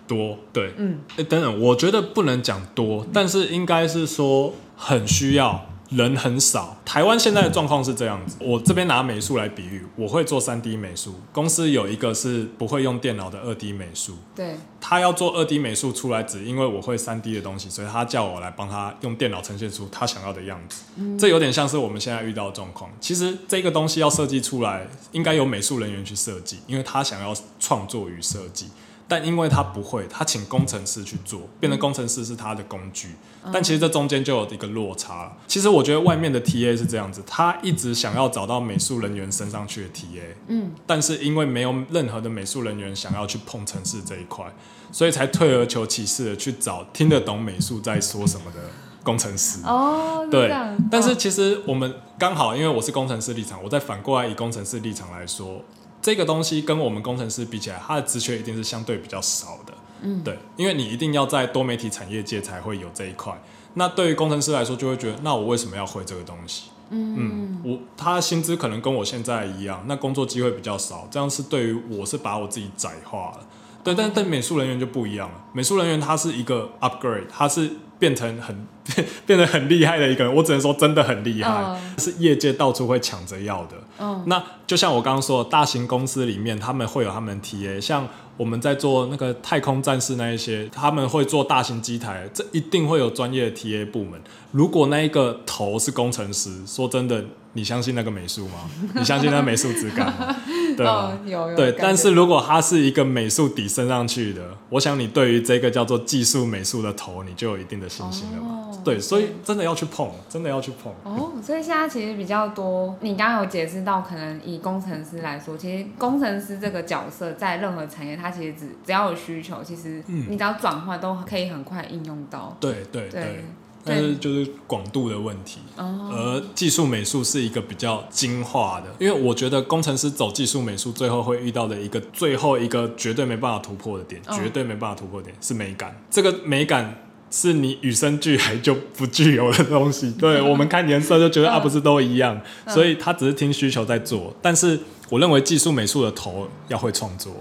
[0.09, 6.79] 多对，嗯，哎，等等，我觉得不能讲多，但是应该是说很需要，人很少。
[6.85, 20.85] 台湾现在的状况是这样子，我这边拿美术来比喻，我会做三 D 美术，公司有一个是不会用电脑的二 D 美术，对，他要做二 D 美术出来，只因为我会三 D 的东西，所以他叫我来帮他用电脑呈现出他想要的样子。
[20.97, 22.91] 嗯，这有点像是我们现在遇到的状况。
[23.01, 28.67] 其实这个东西要设计出来，应该由美术人员去设计，因为他想要创作与设计。
[29.09, 33.09] 但因为他不会，他请工程师去做，变成工程师是他的工具。
[33.51, 35.33] 但其实这中间就有一个落差。
[35.47, 44.45] 其实我觉得外面的 TA 是这样子，他一直想要找到美术人员升上去的 TA，嗯，但是因为没有任何的美术人员想要去碰城市这一块，
[44.93, 48.61] 所以才退而求其次的去找听得懂美术在说什么的
[49.03, 49.61] 工程师。
[49.65, 50.53] 哦，对。
[50.91, 55.63] 但是其实我们刚好，因为我是工程师立场，我再反过来以工程师立场来说。
[56.09, 59.75] 这个东西跟我们工程师比起来，它的职缺一定是相对比较少的。
[60.01, 63.39] 嗯，对，因为你一定要在多媒体产业界才会有这一块。
[63.75, 66.71] 那对于工程师来说，就会觉得，那我为什么要会这个东西？
[66.89, 73.47] 嗯，嗯，我他薪资可能跟我现在一样，那工作机会比较少，这样是对于我是把我自己窄化了。
[73.85, 75.45] 对，但但美术人员就不一样了。
[75.53, 78.67] 美术人员他是一个 upgrade，他是变成很
[79.27, 83.77] 变得很厉害的一个人，我只能说真的很厉害，哦、是业界到处会抢着要的。
[83.99, 94.21] 哦、那就像我刚刚说的，大型公司里面他们会有他们的 TA，像我们在做那个太空战士那一些，他们会做大型机台，这一定会有专业的 TA 部门。
[94.53, 97.25] 如果那一个头是工程师，说真的。
[97.55, 98.71] 你相信那个美术吗？
[98.95, 100.37] 你相信那个美术质感吗？
[100.79, 100.93] 对吗？
[100.93, 108.71] 哦、有有对，但是如果它是一个美术底升上去的，我想你对于这个叫做技术美术的头，你就有一定的信心了嘛？
[108.71, 110.93] 哦、对，所以真的要去碰，真的要去碰。
[111.05, 122.57] 哦，所以现在其实比较多，你刚刚有解释到，可能以工程师来说，其实工程师这个角色在任何产业，它其实只只要有需求，其实你只要转换都可以很快应用到。
[122.61, 123.23] 对对对。
[123.23, 123.45] 对
[123.85, 135.99] 但是就是广度的问题，而技术美术是一个比较精化的，因为我觉得工程师走技术美术，最后会遇到的一个最后一个绝对没办法突破的点，绝对没办法突破的点是美感。
[136.11, 140.13] 这个美感是你与生俱来就不具有的东西。
[140.13, 144.35] 对，我们看颜色就觉得啊，不是都一样，所以他只是听需求在做。
[144.43, 147.33] 但是我认为技术美术的头要会创作，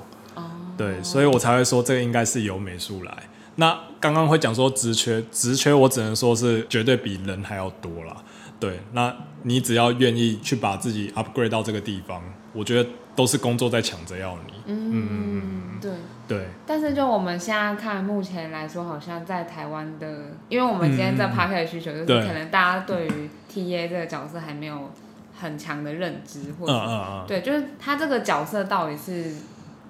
[0.77, 3.23] 对，所以我才会说这个应该是由美术来。
[3.59, 8.15] 那刚刚会讲说职缺，职缺我只能说是绝对比人还要多啦。
[8.59, 12.21] 对，那你只要愿意去把自己 upgrade 到这个地方，
[12.53, 14.53] 我觉得都是工作在抢着要你。
[14.67, 15.91] 嗯嗯嗯，对
[16.27, 16.47] 对。
[16.65, 24.91] 但是就我们现在看，目前来说，好像在台湾的，因为我们今天在 Podcast 的需求，就是可能大家对于 TA 这个角色还没有
[25.39, 29.33] 很强的认知，或者对，就是他这个角色到底是。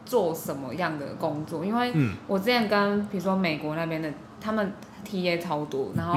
[0.08, 1.66] 做什么样的工作？
[1.66, 1.92] 因为
[2.28, 4.72] 我之前跟比如说美国那边的，他们
[5.06, 6.14] TA 超多，然后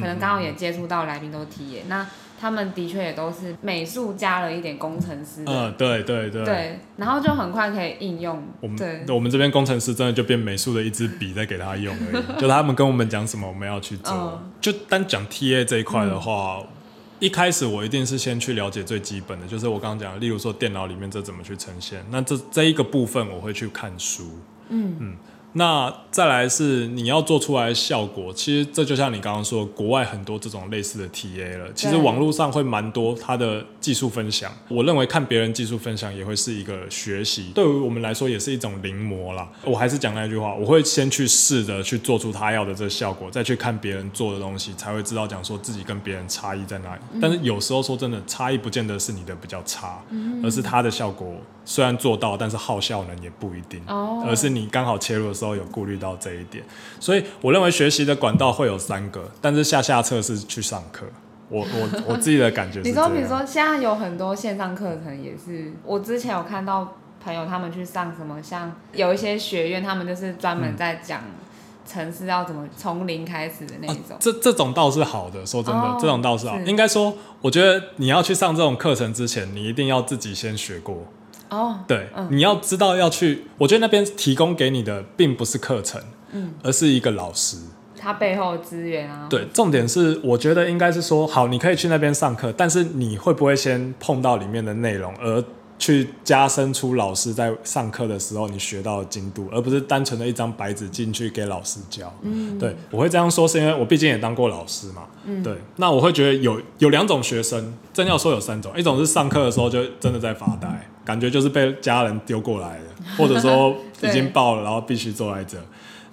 [0.00, 2.06] 可能刚好也接触到来宾都 TA，那
[2.40, 5.44] 他们的确也都是美术加了一点工程师。
[5.46, 6.44] 嗯，对对对。
[6.44, 8.42] 对，然后就很快可以应用。
[8.60, 14.12] 我们对，我们这边工程师真的就变美术的一支笔在给他用而已， 就他们跟我们讲什么，我们要去做。
[14.14, 16.58] 嗯、就单讲 TA 这一块的话。
[16.60, 16.66] 嗯
[17.24, 24.24] 一开始我一定是先去了解最基本的，就是我刚刚讲的，例如说电脑里面这怎么去呈现，那这这一个部分我会去看书，
[24.68, 25.16] 嗯嗯。
[25.56, 31.72] 那再来是你要做出来的效果，其实这就像你刚刚说，国外很多这种类似的 TA 了。
[31.74, 39.48] 其实网络上会蛮多它的技术分享，我认为看别人技术分享也会是一个学习，对于我们来说也是一种临摹啦。
[39.64, 47.00] 我还是讲那句话，我会先去试着去做出他要的这个效果，再去看别人做的东西，才会知道讲说自己跟别人差异在哪里。
[47.22, 50.02] 但是有时候说真的，差异不见得是你的比较差，
[50.42, 51.32] 而是他的效果
[51.64, 53.80] 虽然做到，但是耗效能也不一定，
[54.26, 55.54] 而是你刚好切入的时候。
[55.54, 56.64] 有顾虑到这一点，
[56.98, 61.06] 所以我认为学习的管道会有三个，但是下下策是去上课。
[61.48, 71.22] 我我我自己的感觉是，你说比如说现在有很多线上课程，也是我之前有看到朋友他们去上什么，像有一些学院，他们就是专门在讲
[71.86, 74.16] 城市要怎么从零开始的那一种。
[74.16, 76.58] 啊、这这种倒是好的，说真的，哦、这种倒是好。
[76.58, 81.04] 是应该说，我觉得你要去上这种课程之前，你一定要自己先学过。
[81.50, 86.00] 哦，对，嗯、你要知道要去，我觉得那边提供给你的并不是课程，
[86.32, 87.56] 嗯，而是一个老师，
[87.98, 89.26] 他背后资源啊。
[89.30, 95.42] 对，重点是我觉得应该是说，好，你可以去那边上课，但是你会不会先碰到里面的内容，而
[95.76, 102.12] 去加深出老师在上课的时候你学到的精度，而不是单纯的一张白纸进去给老师教。
[102.22, 105.02] 嗯，对，我会这样说是因为我毕竟也当过老师嘛。
[105.24, 110.88] 嗯，对，那我会觉得有有两种学生，真要说有三种，一种是上课的时候就真的在发呆。
[111.04, 112.84] 感觉就是被家人丢过来的，
[113.18, 115.58] 或者说已经报了，然后必须坐在这。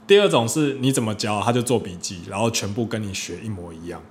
[0.05, 4.01] 第二种是你怎么教，他就做笔记，然后全部跟你学一模一样。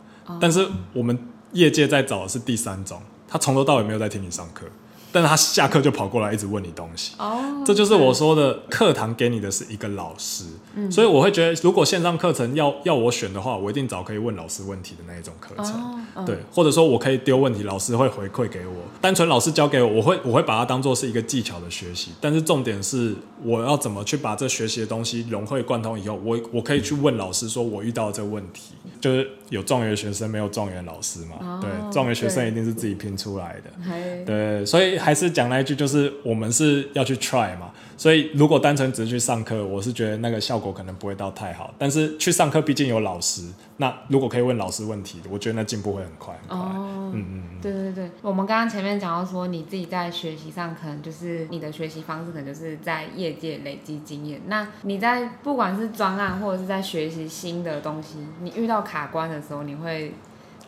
[0.41, 1.19] 但是我们
[1.53, 4.67] 业界在找的是第三种，他从头到尾没有在听你上课。
[5.13, 10.45] 但是他下课就跑过来一直问你东西，oh, 这就是我说的课堂给你的是一个老师，
[10.75, 34.99] 嗯、所以我会觉得如果线上课程要要我选的话，我一定找可以问老师问题的那一种课程，oh, 对，或者说我可以丢问题，老师会回馈给我，单纯老师教给我，我会我会把它当做是一个技巧的学习，但是重点是我要怎么去把这学习的东西融会贯通以后，我我可以去问老师说我遇到这个问题，就是有状元学生没有状元老师嘛，oh, 对，状元学生一定是自己拼出来的，对，对，所以。
[35.01, 41.73] 还是讲那一句，就是我们是要去 try 嘛，所以如果单纯只是去上课，我是觉得那个效果可能不会到太好。
[41.79, 43.43] 但是去上课毕竟有老师，
[43.79, 46.59] 那如果可以问老师问题，我觉得那进步会很快很快。
[46.59, 54.41] 哦，嗯嗯，对对对，我们刚刚前面讲到说，你自己在学习上可能就是你的学习方式，可能就是在业界累积经验。
[54.47, 60.15] 那你在不管是专案或者是在学习新的东西，你遇到卡关的时候，你会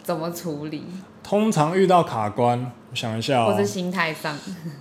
[0.02, 0.84] 怎么处理？
[1.22, 4.36] 通常遇到卡关，我想一下、喔，或是心态上。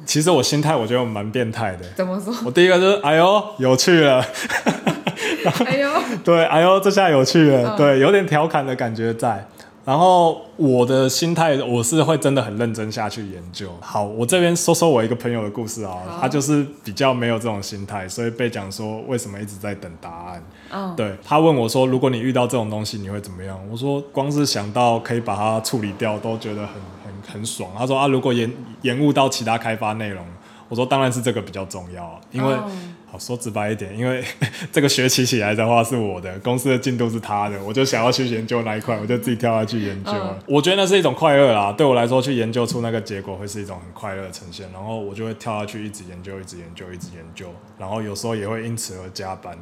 [0.06, 1.86] 其实我心态我觉得我蛮变态的。
[1.96, 2.34] 怎么说？
[2.46, 4.26] 我第一个就是，哎呦，有趣了。
[5.66, 5.90] 哎呦，
[6.24, 9.48] 对，哎呦，这下有趣了，嗯、对，有点调侃的感觉在。
[9.84, 13.74] 然后我的心态，我是会真的很认真下去研究。
[13.82, 20.44] 好，我这边说说我一个朋友的故事啊，他就是比较没有这种心态，所以被讲说为什么一直在等答案。
[20.72, 23.60] 嗯，对，他问我说，如果你遇到这种东西，你会怎么样？
[23.72, 27.72] 我说，光是想到可以把它处理掉，都觉得很很很爽。
[27.76, 28.52] 他说啊，如果延
[28.84, 30.24] 延误到其他开发内容，
[30.70, 32.56] 我说当然是这个比较重要，因为。
[33.12, 34.24] 好，说直白一点，因为
[34.72, 40.14] 这个学期起来的话是我的，公司的进度是他的，我就想要去研究那一块，我就自己跳下去研究。
[40.14, 44.70] 嗯、我觉得那是一种快乐啦，对我来说，去研究出那个结果会是一种很快乐的呈现。
[44.72, 47.54] 然后我就会跳下去，一直研究，一直研究，一直研究。
[47.78, 49.58] 然后有时候也会因此而加班。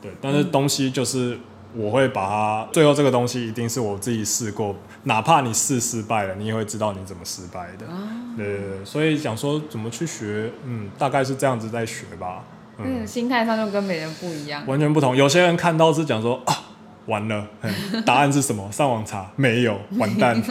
[0.00, 1.36] 对，但是东西就是
[1.74, 7.86] 我会把它，最后这个东西一定是我自己试过，哪怕你试失败了，你也会知道你怎么失败的。
[7.90, 12.44] 嗯、对，对，对，所以想说怎么去学，嗯，大概是这样子在学吧。
[12.78, 15.16] 嗯，心态上就跟别人不一样，完全不同。
[15.16, 16.54] 有些人看到是讲说啊，
[17.06, 17.46] 完了，
[18.06, 18.70] 答案是什么？
[18.72, 20.42] 上网查没有， 完蛋。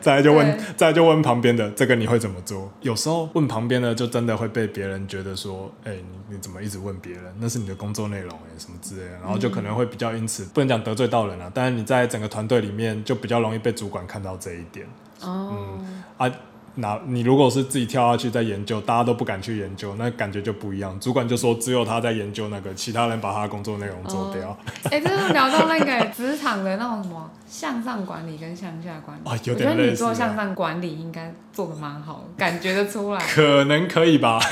[0.00, 2.70] 再来就问，再来就问旁边的，这个你会怎么做？
[2.80, 7.22] 有时候问旁边的，就真的会被别人觉得说，哎、欸，你你怎么一直问别人？
[7.38, 9.12] 那是你的工作内容哎，什么之类的。
[9.22, 14.86] 然后就可能会比较因此不能讲得罪到人啊，但是你在整个团队里面就比较容易被主管看到这一点。
[15.20, 16.32] 哦，嗯啊。
[16.76, 20.98] 那你如果是自己跳下去在研究，大家都不敢去研究，那感觉就不一样。
[20.98, 24.56] 主管就说只有他在研究那个，其他人把他的工作内容做掉。
[24.90, 29.30] 哎、嗯，这、欸、是聊到那个职场的那种什么向上管理跟向下管理。
[29.30, 29.76] 啊，有点类似。
[29.76, 33.20] 我觉得你做向上管理应该做的蛮好，感觉得出来。
[33.20, 34.40] 可能可以吧。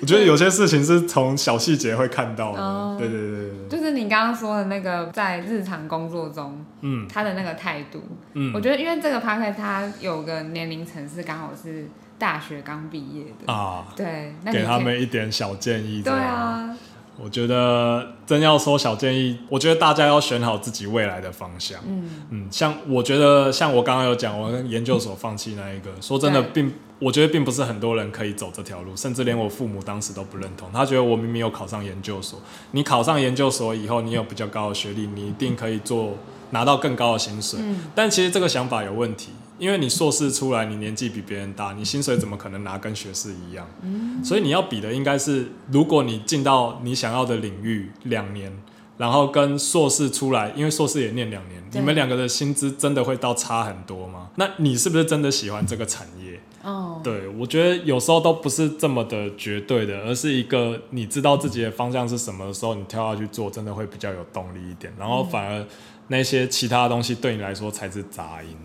[0.00, 2.60] 我觉得有些事情是从小细节会看到的。
[2.60, 3.68] 嗯、对对对对。
[3.68, 8.00] 就是你刚刚说的那个在日常工作中，嗯，他的那个态度，
[8.34, 10.68] 嗯，我觉得因为这个 podcast 他有个年。
[10.68, 11.86] 年龄层是刚好是
[12.18, 16.02] 大学刚毕业的啊，对，给他们一点小建议。
[16.02, 16.76] 对啊，
[17.20, 21.80] 我觉得真要说小建议，我觉得大家要选好自己未来的方向。
[21.86, 30.68] 嗯嗯，像我觉得像我刚刚有讲，我跟研究所放弃那一个，嗯、说真的并，并我觉得并不是很多人可以走这条路，甚至连我父母当时都不认同。
[30.72, 36.14] 他觉得我明明有考上研究所，你考上研究所以后，你有比较高的学历，你一定可以做
[36.50, 37.58] 拿到更高的薪水。
[37.60, 39.30] 嗯，但其实这个想法有问题。
[39.58, 43.68] 因为你硕士出来，你年纪比别人大，你薪水怎么可能拿跟学士一样？
[43.82, 48.52] 嗯，所以你要比的应该是，如果你进到你想要的领域两年，
[48.96, 54.30] 然后跟硕士出来，因为硕士也念两年，你们两个的薪资真的会到差很多吗？
[54.36, 56.40] 那你是不是真的喜欢这个产业？
[56.64, 64.92] 哦，对，我觉得有时候都不是这么的绝对的，而是一个你知道自己的方向是什么的时候，你跳下去做，真的会比较有动力一点。
[64.98, 65.64] 然后反而
[66.08, 68.56] 那些其他的东西对你来说才是杂音。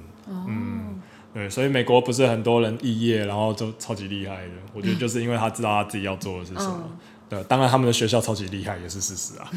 [0.48, 1.02] 嗯，
[1.34, 4.52] 对，所以美国不是很多人肄业，然后就超级厉害的。
[4.74, 6.84] 我觉得就是因为他知道他自己要做的是什么。
[6.86, 6.98] 嗯、
[7.30, 9.48] 对，当然他们的学校超级厉害也是事实啊。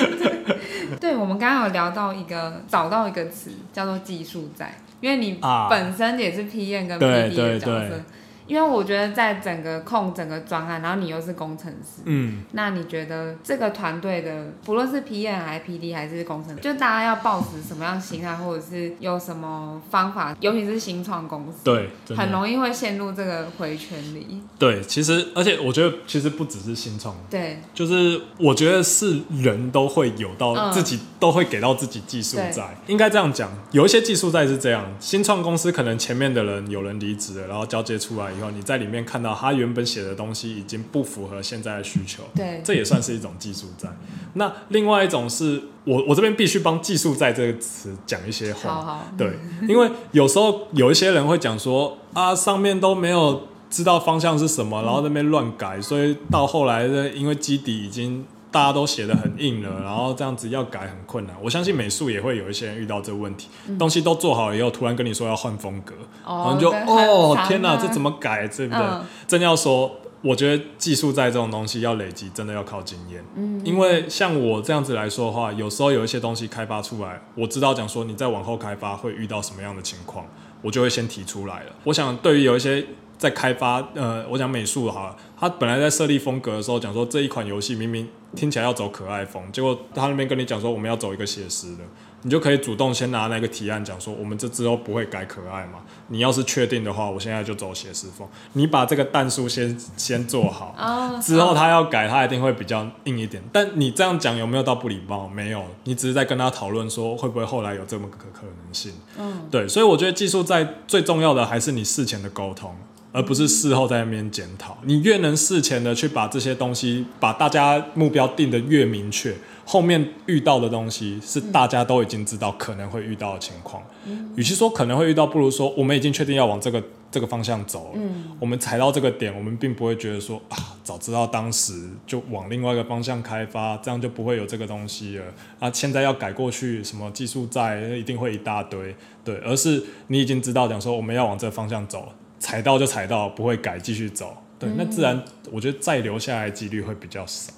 [1.00, 7.72] 对，我们刚刚有聊到一个，找到一个词叫做技术在，因为你本身也是 PM 跟 PD 的角色。
[7.72, 8.02] 啊对对对
[8.48, 24.40] 因为我觉得在整个控整个专案，然后你又是工程师，嗯，那你觉得这个团队的不论是 PM 还是 PD 还是工程师，就大家要抱持什么样心态，或者是有什么方法，尤其是新创公司，对，很容易会陷入这个回圈里。
[24.58, 38.37] 对，其实而且我觉得其实不只是新创，对，就是我觉得是人都会有到自己、嗯、都会给到自己技术在，应该这样讲，有一些技术在是这样，新创公司可能前面的人有人离职了，然后交接出来。
[38.38, 43.88] 以后你在里面看到他原本写的东西已经不符合现在的需求，对，这也算是一种技术债。
[44.34, 58.24] 那另外一种是我我这边必须帮技术债这个词讲一些话，好好对，因为有时候有一些人会讲说啊，上面都没有知道方向是什么，然后在那边乱改，所以到后来的因为基底已经。
[58.50, 61.36] 大家都写的很硬了，然后这样子要改很困难。
[61.42, 68.48] 我相信美术也会有一些人遇到这个问题，嗯、东西都做好了以后，突然跟你说要换风格，哦、然后你就哦天哪，这怎么改？
[68.48, 68.82] 对不对？
[68.82, 73.22] 嗯、真要说，我觉得技术在这种东西要累积，真的要靠经验。
[73.36, 80.24] 嗯，因为像我这样子来说的话，有时候有一些东西开发出来，我知道讲说你在往后开发会遇到什么样的情况，
[80.62, 81.72] 我就会先提出来了。
[81.84, 82.86] 我想对于有一些。
[83.18, 91.82] 在开发，呃，我讲美术好了，他本来在设立风格的时候讲说，这一款游戏明明听起来要走可爱风，结果他那边跟你讲说我们要走一个写实的，
[92.22, 95.80] 你就可以主动先拿那个提案讲说，我们这之后不会改可爱嘛？
[96.06, 103.42] 你要是确定的话，我现在就走写实风，你把这个弹数先先做好，之后他要改，他一定会比较硬一点。
[103.52, 105.26] 但你这样讲有没有到不礼貌？
[105.26, 108.92] 没有，你只是在跟他讨论说会不会后来有这么个可能性。
[109.18, 112.72] 嗯，对，所以我觉得技术在最重要的还是你事前的沟通。
[113.12, 114.76] 而不是事后在那边检讨。
[114.84, 119.34] 你越能事前的去把这些东西，把大家目标定得越明确，
[119.64, 123.82] 后面遇到的东西是大家都已经知道可能会遇到的情况。
[124.06, 126.82] 嗯，与其说可能会遇到，不如说我们已经确定要往这个。
[127.10, 135.24] 这个方向走了，嗯，我们踩到这个点，我们并不会觉得说啊，早知道当时就往另外一个方向开发，这样就不会有这个东西了
[135.58, 135.70] 啊。
[135.72, 138.94] 现在要改过去，什么技术债一定会一大堆，
[139.24, 142.06] 对，而是你已经知道，讲说我们要往这个方向走，
[142.38, 147.52] 踩到就踩到，不会改，继续走，对，那自然我觉得再留下来的几率会比较少。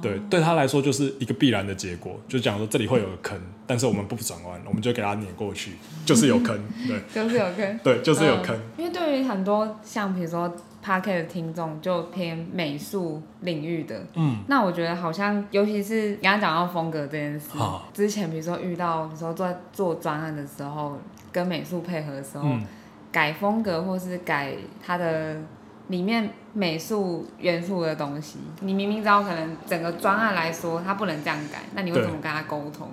[0.00, 5.72] 对，对他来说就是一个必然的结果，就讲说这里会有个坑，但是我们不转弯，我们就给他碾过去，
[6.06, 6.56] 就是有坑，
[6.86, 8.56] 对，就是有坑，对，就是有坑。
[8.78, 10.50] 因为对于很多像比如说
[10.82, 17.48] Podcast 的听众，就偏美术领域的，嗯，那我觉得好像，尤其是刚刚讲到风格这件事，
[17.92, 20.96] 之前比如说遇到，比如说在做专案的时候，
[21.32, 22.48] 跟美术配合的时候，
[23.12, 24.54] 改风格或是改
[24.84, 25.36] 它的。
[25.88, 32.86] 里面美术元素的东西，你明明知道可能整个专案来说，他不能这样改，那你会怎么跟他沟通？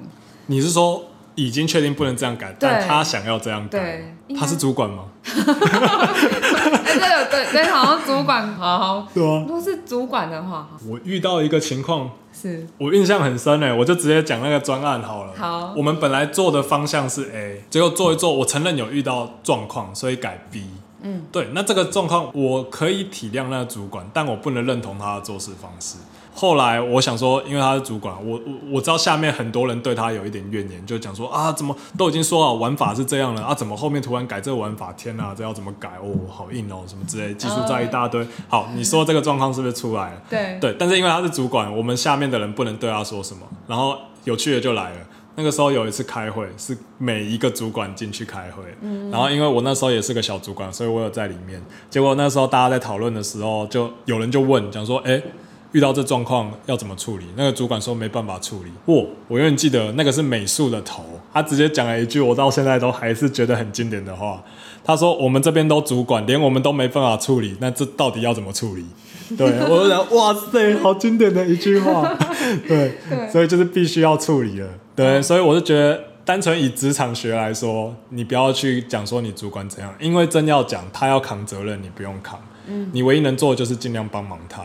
[0.47, 1.05] 你是说
[1.35, 3.79] 已经确定不能这样改，但他想要这样改？
[4.27, 5.05] 对，他是主管吗？
[5.37, 9.07] 哎，对对对，好像主管，好好。
[9.13, 9.43] 对啊。
[9.47, 15.33] 如果是主管的话，我遇到一个情况，是我印象很深诶，我就直接讲那个专案好了。
[15.37, 15.73] 好。
[15.75, 20.63] 我们本来做的方向是 A，结果做一做，我承认有遇到状况，所以改 B。
[21.03, 25.97] 嗯，对，那这个状况我可以体谅那个主管，但我不能认同他的做事方式。
[26.37, 34.93] 后来我想说，因为他是主管，我我我知道下面很多人对他有一点怨言，就讲说啊，怎么都已经说好玩法是这样了啊，怎么后面突然改这个玩法？
[34.93, 35.89] 天哪，这要怎么改？
[35.99, 38.23] 哦，好硬哦，什么之类，技术在一大堆。
[38.47, 40.21] 好，你说这个状况是不是出来了？
[40.29, 43.41] 对对，但是因为他是主管，我们下面的人不能对他说什么。
[43.65, 44.97] 然后有趣的就来了。
[45.39, 51.61] 那个时候有一次开会，是每一个主管进去开会，嗯，然后因为我那时候也是个小主管，所以我有在里面。
[51.91, 55.21] 结果那时候大家在讨论的时候，就有人就问，讲说，哎，
[55.73, 57.25] 遇到这状况要怎么处理？
[57.35, 58.71] 那个主管说没办法处理。
[58.93, 61.03] 哇，我永远记得那个是美术的头，
[61.33, 64.43] 他直接讲了一句我到现在都还是觉得很经典的话。
[64.83, 68.85] 他说我们这边都主管，连我们都没办法处理，那这到底要怎么处理？
[69.37, 72.17] 对，我就想，哇塞，好经典的一句话。
[72.65, 74.69] 对，对， 所以就是必须要处理了。
[74.95, 82.39] 对，所以我就觉得，单纯以职场学来说，你不要去讲说你主管怎样，因为真要讲，他要扛责任，你不用扛。
[82.67, 84.63] 嗯，你唯一能做的就是尽量帮忙他。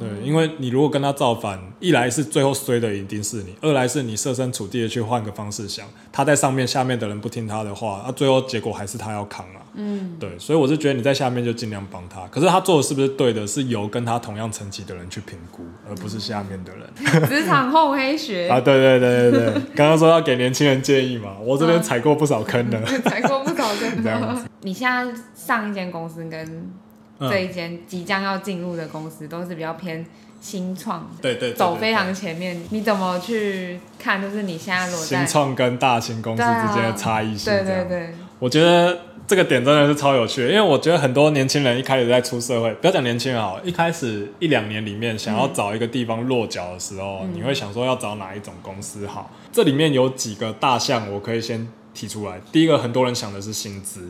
[0.00, 9.60] 对，因为你如果跟他造反，一来是最后衰的一定是你，二来是你设身处地的去换个方式想，他在上面，下面的人不听他的话，那最后结果还是他要扛啊。
[9.74, 17.28] 嗯，对，所以我是觉得你在下面就尽量帮他，可是他做的是不是对的，是由跟他同样层级的人去评估，而不是下面的人。
[17.28, 24.02] 职场厚黑学 啊，对对对对对，刚刚说要给年轻人建议嘛， 我这边踩过不少坑的，踩过不少坑。
[24.02, 26.72] 这样子，你现在上一间公司跟。
[27.20, 30.04] 这一间即将要进入的公司都是比较偏
[30.40, 32.58] 新创，对对，走非常前面。
[32.70, 34.22] 你怎么去看？
[34.22, 37.52] 就是你现在裸在新创跟大型公司之间的差异性？
[37.52, 49.30] 对对对，我觉得这个点真的是超有趣的，因为我觉得很多年轻人一开始在出社会，不要讲年轻人好，一开始一两年里面想要找一个地方落脚的时候，嗯、你会想说要找哪一种公司好？
[49.52, 52.40] 这里面有几个大项，我可以先提出来。
[52.50, 54.08] 第一个，很多人想的是薪资。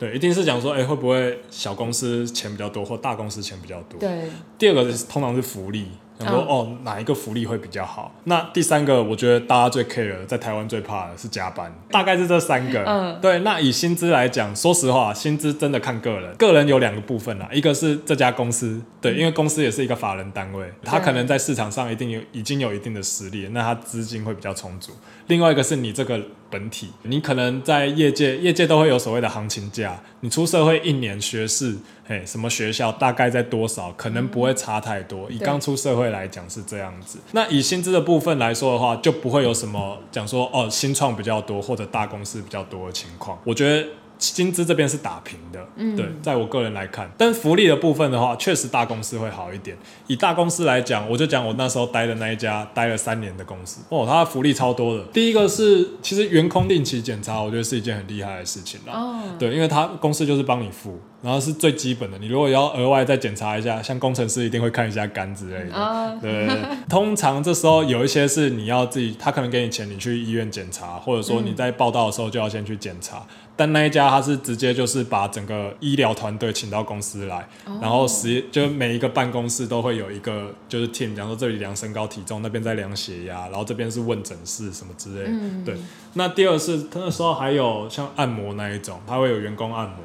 [0.00, 4.00] 对，一定是讲说，哎，会不会小公司钱比较多，或大公司钱比较多？
[4.00, 4.22] 对。
[4.58, 5.86] 第二个是通常是福利。
[6.22, 8.14] 想说哦，哪一个福利会比较好？
[8.24, 12.84] 那第三个，我觉得大家最 care，在台湾最怕的是加班，大概是这三个。
[12.84, 13.38] 嗯，对。
[13.38, 16.36] 那以薪资来讲，说实话，薪资真的看个人。
[16.36, 24.92] 个人有两个部分啦，一个是这家公司，对，因为公司也是一个法人单位，他可能在市场上一定有已经有一定的实力，那他资金会比较充足。
[25.30, 26.20] 另外一个是你这个
[26.50, 31.76] 本体，你可能在业界，业界都会有所谓的行情价，你出社会一年学士。
[32.04, 33.92] 嘿，什么学校大概在多少？
[33.92, 35.28] 可能不会差太多。
[35.30, 37.20] 嗯、以刚出社会来讲是这样子。
[37.30, 43.38] 那以薪资的部分来说的话，就不会有什么讲说哦，新创比较多或者大公司比较多的情况。
[43.44, 43.88] 我觉得。
[44.20, 49.76] 薪资这边是打平的，嗯，对，在我个人来看，但福利的部分的话，确实大公司会好一点。
[50.06, 55.02] 以大公司来讲，我就讲我那时候待的那一家，待了三年的公司，哦，它的福利超多的。
[55.04, 58.92] 第一个是，其实员工定期检查，我觉得是一件很厉害的事情啦。
[58.92, 62.18] 哦，对，因为他公司就是帮你付，然后是最基本的。
[62.18, 65.74] 你如果要额外再检查一下，像工程师一定会看一下肝之类的。
[65.74, 66.46] 哦，对，
[66.90, 73.18] 通常这时候有一些是你要自己，他可能给你钱，你去医院检查，或者说你在报道的时候就要先去检查。
[73.18, 77.46] 嗯但那一家他是直接就是把整个医疗团队请到公司来，
[77.78, 85.30] 然后实就每一个办公室都会有一个就是 team，比方说这里量身高体重，那边在量血压，然后这边是问诊室什么之类。
[85.62, 85.76] 对，
[86.14, 89.96] 那第二是他那时候还有像按摩那一种，他会有员工按摩。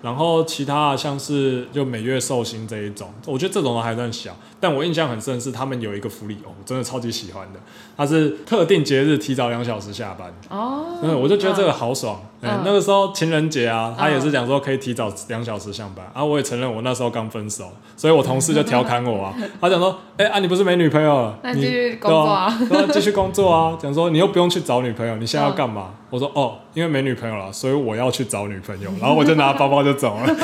[0.00, 4.34] 然后其他像是就每月寿星这一种，我觉得这种还算小。
[4.62, 7.58] 但我印象很深是他们有一个福利哦，我真的超级喜欢的，
[7.96, 10.32] 他是特定节日提早两小时下班。
[10.48, 12.20] 哦，嗯，我就觉得这个好爽。
[12.40, 12.48] 嗯。
[12.48, 22.58] 嗯、那个时候情人节啊，他也是讲说可以提早两小时上班，啊、我也承认我那时候刚分手，所以我同事就调侃我啊， 他讲说，哎、欸、啊你不是没女朋友了，那继续工作啊，
[22.92, 25.88] 继、啊、 续工作啊，讲说你又不用去找女朋友，你现在要干嘛？
[25.90, 30.36] 嗯、我说哦，因为没女朋友了，所以我要去找女朋友， 然后我就拿包包就走了。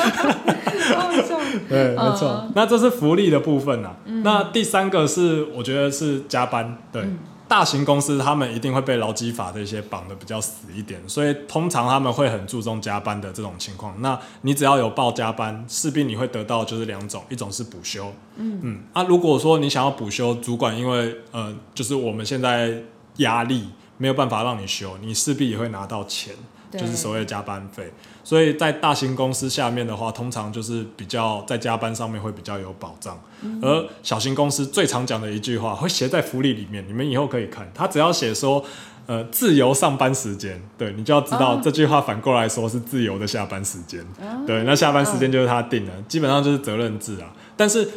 [1.67, 3.93] 对，没错，嗯、那这是福利的部分啊。
[4.09, 7.03] 嗯、那第三个是我觉得是加班，对。
[7.03, 13.99] 嗯大型公司他们一定会被劳基法这些绑得比较死一点，所以通常他们会很注重加班的这种情况。
[14.03, 18.79] 那你只要有报加班，势必你会得到就是两种，一种是补休，嗯嗯。
[18.93, 22.83] 啊，如果说你想要补休，主管因为呃，就是我们现在
[23.15, 26.35] 压力没有办法让你休，你势必也会拿到钱。
[26.71, 27.91] 就是所谓的加班费，
[28.23, 33.19] 所以在大型公司下面的话，通常就是比较在加班上面会比较有保障。
[33.61, 38.63] 而小型公司最常讲的一句话会写在福利里面，你们以后可以看，他只要写说，
[39.07, 44.05] 呃，自由上班时间，对，你就要知道这句话反过来说是自由的下班时间。
[44.45, 47.33] 对，那下班时间就是他定的，基本上就是责任制啊。
[47.57, 47.89] 但是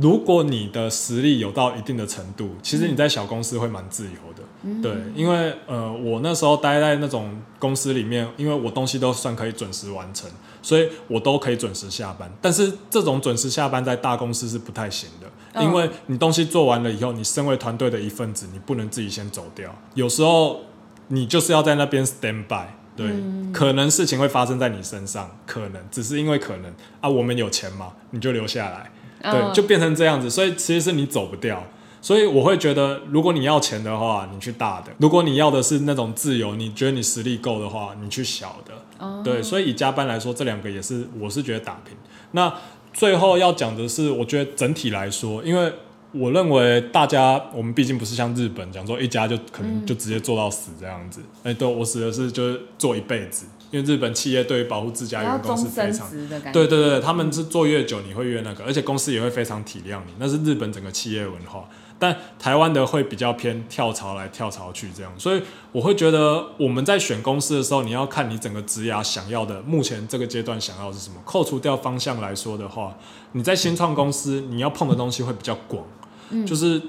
[0.00, 4.82] 如果你的实力有到一定的程度，其实你在小公司会蛮自由的。
[4.82, 10.28] 对，因为呃，我那时候待在那种公司里面，因为我东西都算可以准时完成，
[10.62, 12.30] 所以我都可以准时下班。
[12.40, 19.74] 但是这种准时下班在大公司是不太行的，因为你东西做完了以后，你身为团队的一份子，你不能自己先走掉。
[19.94, 20.60] 有时候
[21.08, 28.90] 你就是要在那边 stand by，对，嗯、可能事情会发生在你身上，可能只是因为可能啊，我们有钱嘛，你就留下来，
[29.22, 31.64] 对，就变成这样子，所以其实是你走不掉。
[32.00, 38.72] 所以我会觉得，如果你要钱的话，你去大的；如果你要的是那种自由，你觉得你实力够的话，你去小的。
[39.04, 39.24] Oh.
[39.24, 41.96] 对，所以以加班来说，这两个也是，我是觉得打平。
[42.32, 42.54] 那
[42.92, 45.72] 最后要讲的是，我觉得整体来说，因为
[46.12, 51.20] 我认为大家，我们毕竟不是像日本讲说一家就可能就直接做到死这样子。
[51.42, 56.10] 哎、嗯，欸、对，我指的是就是做一辈子，因为日本企业对于保护自家员工是非常，
[56.52, 61.68] 对对对，他们是做越久你会越那个，而且公司也会非常体谅你，那是日本整个企业文化。
[62.00, 65.42] 但台湾的会比较偏跳槽来跳槽去这样，所以
[65.72, 71.16] 我会觉得我们在选公司的时候，你要看你整个职涯想要的，目前这个阶段想要的是什么。
[71.24, 72.96] 扣除掉方向来说的话，
[73.32, 75.84] 你在新创公司你要碰的东西会比较广，
[76.30, 76.80] 嗯，就是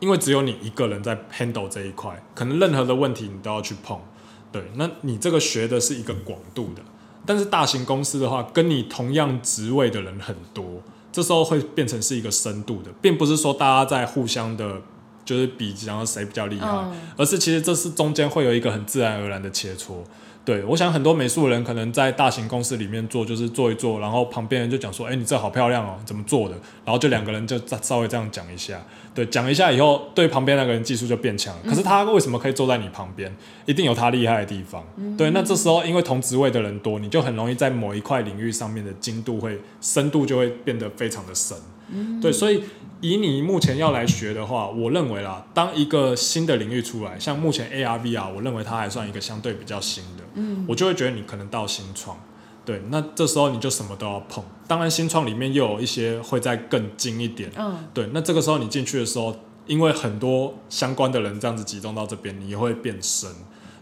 [0.00, 3.96] 因为只有你一个人在 handle 这一块，可能任何的问题你都要去碰，
[4.50, 6.82] 对，那你这个学的是一个广度的，
[7.26, 10.64] 但是大型公司的话，跟你同样职位的人很多。
[11.10, 14.80] 这时候会变成是一个深度的，并不是说大家在互相的，
[15.24, 19.96] 就是比，然后谁比较厉害，嗯、而是其实这是中间会有一个很自然而然的切磋。
[20.48, 26.54] 对，我想很多美术人可能在大型公司里面做，就是做一做，然后旁边人就讲说：“哎，你这好漂亮哦，怎么做的？”
[26.86, 28.82] 然后就两个人就稍微这样讲一下，
[29.14, 31.54] 对，讲一下以后，对旁边那个人技术就变强。
[31.68, 33.30] 可是他为什么可以坐在你旁边？
[33.66, 34.82] 一定有他厉害的地方。
[35.18, 41.54] 对，那这时候因为同职位的人多，你就很容易在某一块领域上面的精度会深度就会变得非常的深。
[42.22, 42.62] 对，所以。
[43.00, 52.18] 以你目前要来学的话，我认为啦，当一个新的领域出来，像目前 AR VR，我认为它还算一个相对比较新的，嗯，我就会觉得你可能到新创，
[52.64, 54.42] 对，那这时候你就什么都要碰。
[54.66, 59.34] 当然，新创里面又有一些会再更精一点，嗯，对，那这个时候你进去的时候，
[59.66, 63.30] 因为很多相关的人这样子集中到这边，你也会变深。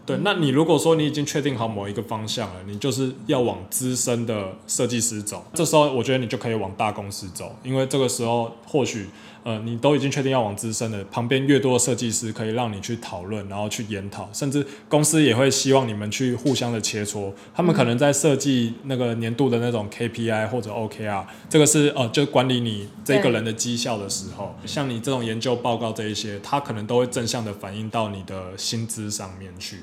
[0.07, 9.07] 对，那你如果说你已经确定好某一个方向了，你就是要往资深的设计师走，这时候我觉得你就可以往大公司走，因为这个时候或许。
[9.47, 17.31] 呃，你都已经确定要往资深的，旁边越多的设计师可以让你去讨论，然后去研讨，甚至公司也会希望你们去互相的切磋。
[17.55, 29.77] 他们可能在设计那个年度的那种 KPI 或者 OKR，这个是呃，就管理你这个人的绩效的时候，像你这种研究报告这一些，他可能都会正向的反映到你的薪资上面去。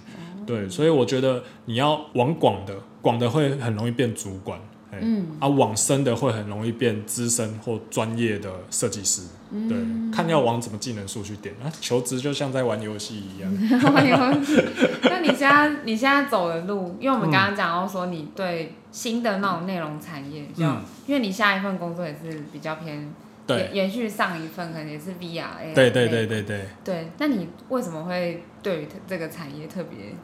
[0.46, 4.60] 对，所以我觉得你要往广的，广的会很容易变主管。
[5.00, 9.22] 嗯，啊，往深的会很容易变资深或专业的设计师。
[9.50, 9.78] 嗯、对，
[10.14, 11.70] 看要往什么技能数去点啊。
[11.80, 13.52] 求职就像在玩游戏一样。
[13.92, 14.60] 玩游戏。
[15.02, 23.12] 那你现在你现在走的路，因为我们刚刚讲到说你对新的那种内容产业比较，嗯、因为你下一份工作也是比较偏
[23.46, 25.74] 对延续上一份，可能也是 VR。
[25.74, 26.66] 对对对对对。
[26.82, 30.14] 对，那你为什么会对于这个产业特别？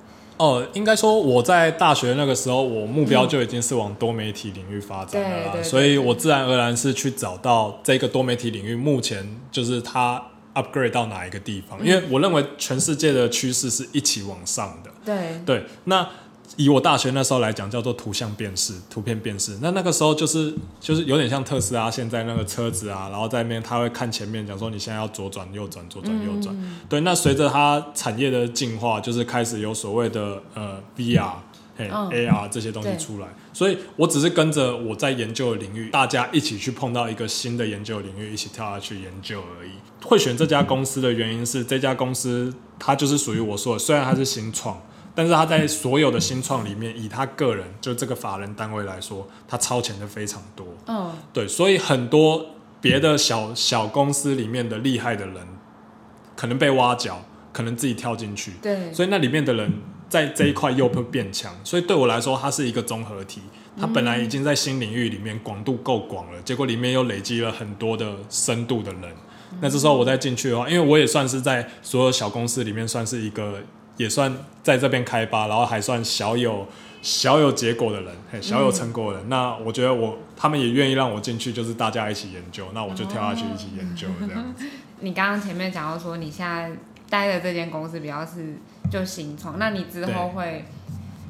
[0.41, 10.23] 哦，应该说我在大学那个时候，我目标就已经是往多媒体领域发展了啦，所以我自然而然是去找到这个多媒体领域目前就是它
[10.55, 14.91] upgrade 到哪一个地方，因为我认为全世界的趋势是一起往上的。
[15.05, 15.43] 对。
[15.45, 16.09] 对，那
[16.57, 19.57] 以我大学那时候来讲，叫做图像辨识、图片辨识。
[19.63, 26.55] 那那个时候就是就是有点像特斯拉现在那个车子啊，然后在那边他会看前面，讲说你现在要左转、右转、左转、右转。
[26.59, 31.33] 嗯、对，那随着它产业的进化，就是开始有所谓的呃 VR、
[31.77, 33.29] 嘿、哦、AR 这些东西出来。
[33.53, 39.71] 所以我只是跟着我在研究的领域，大家一起去碰到一个新的研究领域，一起跳下去研究而已。
[40.03, 44.81] 会选这家公司的原因是，这家公司它就是属于我说的，虽然它是新创。
[45.13, 50.67] 但是他在所有的新创里面，以他个人就这个法人单位来说，他超前的非常多。
[50.87, 52.47] 嗯，对，所以很多
[52.81, 55.37] 别的小小公司里面的厉害的人，
[56.37, 58.53] 可能被挖角，可能自己跳进去。
[58.63, 59.73] 对，所以那里面的人
[60.09, 61.53] 在这一块又会变强。
[61.65, 63.41] 所以对我来说，它是一个综合体。
[63.79, 69.15] 它本来已经在新领域里面广度够广了，结果里面又累积了很多的深度的人。
[69.61, 73.61] 那这时候我再进去的话，因为我也算是在所有小公司里面算是一个。
[74.01, 76.67] 也算在这边开发，然后还算小有
[77.03, 79.27] 小有结果的人，嘿，小有成果的人。
[79.27, 84.65] 嗯、那我觉得我他们也愿意让我进去，就是大家一起研究，那我就跳下去一起研究这样子。
[85.01, 86.73] 你刚刚前面讲到说你现在
[87.11, 88.57] 待的这间公司比较是
[88.91, 90.65] 就新创，那你之后会，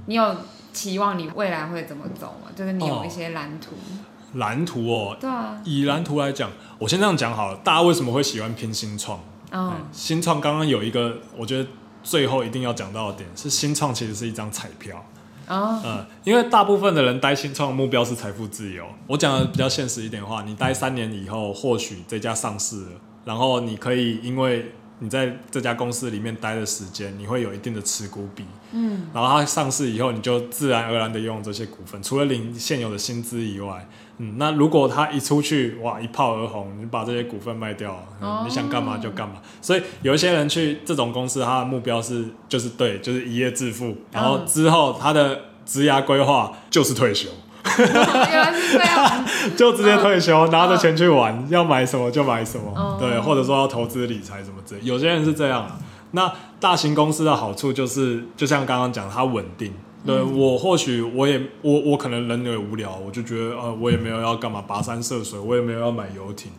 [0.06, 0.36] 你有
[0.72, 2.52] 期望你未来会怎么走吗？
[2.54, 3.74] 就是你有一些蓝图。
[3.74, 3.98] 哦、
[4.34, 5.60] 蓝图哦，对啊。
[5.64, 6.48] 以蓝图来讲，
[6.78, 7.58] 我先这样讲好了。
[7.64, 9.18] 大家为什么会喜欢拼新创？
[9.50, 11.68] 嗯，新创刚刚有一个，我觉得。
[12.02, 15.04] 最后一定要讲到的点是，新创其实是一张彩票。
[16.22, 18.84] 因为大部分的人待新创的目标是财富自由。
[19.08, 22.90] 我讲的比较现实一点的话，你待三年以后，或许这家上市了，
[23.24, 28.44] 然后你可以因为你在这家公司里面待的时间，你会有一定的持股比。
[28.72, 33.88] 嗯，然后它上市以后，你就自然而然的拥有这些股份，除了领现有的薪资以外。
[34.22, 39.36] 嗯，那如果他一出去，哇，一炮而红，你把这些股份卖掉，嗯，你想干嘛就干嘛。
[39.62, 47.30] 所以有一些人去这种公司，他的目标是就是对，就是一夜致富，然后之后他的职涯规划就是退休。
[47.78, 54.80] 原来是这样， 就直接退休，拿着钱去玩，要买什么就买什么，对，或者说要投资理财什么之类。
[54.82, 55.66] 有些人是这样。
[56.12, 59.72] 那大型公司的好处就是，就像刚刚讲，它稳定。
[60.04, 66.50] 对，嗯、我或许我也我我可能人有点无聊，我就觉得呃我也没有要干嘛跋山涉水，我也没有要买游艇，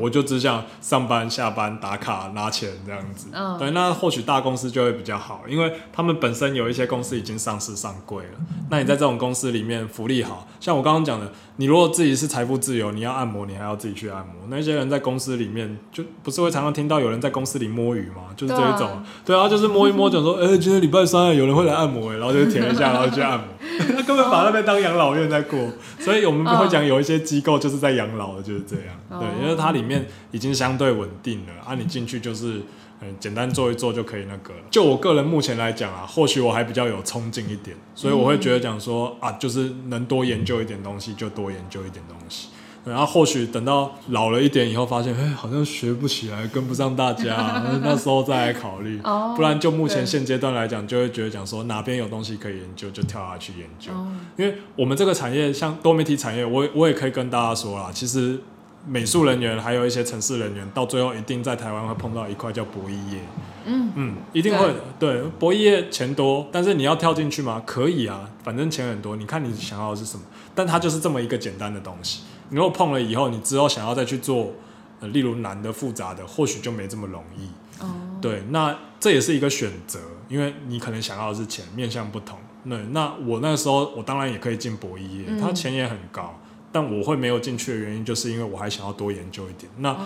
[0.00, 3.28] 我就只想上班下班打卡拿钱这样子。
[3.32, 8.38] 嗯、对，那或许大公司就会比较好，因为他们本身有一些公司已经上市上柜了。
[8.70, 14.34] 那你在这种公司里面福利好，像我刚刚讲的，你如果自己是财富自由，你要按摩，你还要自己去按摩。
[14.48, 18.32] 那些人在公司里面就不是会常常听到有人在公司里摸鱼吗？
[18.36, 19.02] 就是这一种。
[19.24, 22.83] 对啊，就是摸一摸，讲说，哎、欸，今天礼拜三有人会来按摩，然后就填一下。
[22.92, 23.46] 然后去按摩，
[23.96, 29.20] 他根本把那边当养老院在过，所以我们会讲有一些机构就是在养老的，就是这样。
[29.20, 32.60] 对，因为它里面已经相对稳定了啊，你进去就是
[33.00, 34.60] 嗯简单做一做就可以那个了。
[34.70, 42.48] 就我个人目前来讲啊，或许我还比较有冲劲一点，所以我会觉得讲说啊，就是能多研究一点东西就多研究一点东西。
[42.84, 49.00] 然后或许等到老了一点以后，发现哎，好像学不起来，跟不上大家， 那时候再来考虑。
[49.36, 53.90] 不然就目前现阶段来讲，就会觉得讲说哪边有东西可以研究，就跳下去研究。
[54.36, 58.38] 因为我们这个产业，像多媒体产业，我我也可以跟大家说啦，其实
[58.86, 63.18] 美术人员还有一些城市人员，到最后一定在台湾会碰到一块叫博弈业。
[63.66, 64.70] 嗯嗯，一定会。
[64.98, 67.62] 对，博弈业钱多，但是你要跳进去吗？
[67.64, 69.16] 可以啊，反正钱很多。
[69.16, 70.22] 你看你想要的是什么？
[70.54, 72.20] 但它就是这么一个简单的东西。
[72.54, 74.52] 你如果碰了以后，你之后想要再去做，
[75.00, 77.48] 呃，例如难的、复杂的，或许就没这么容易。
[77.82, 77.90] 哦。
[78.22, 79.98] 对，那这也是一个选择，
[80.28, 82.38] 因为你可能想要的是钱，面向不同。
[82.62, 86.38] 那那我那时候，我当然也可以进博弈业，它钱也很高。
[86.74, 89.70] 但我会没有进去的原因，就是因为我还想要多研究一点。
[89.78, 89.96] 那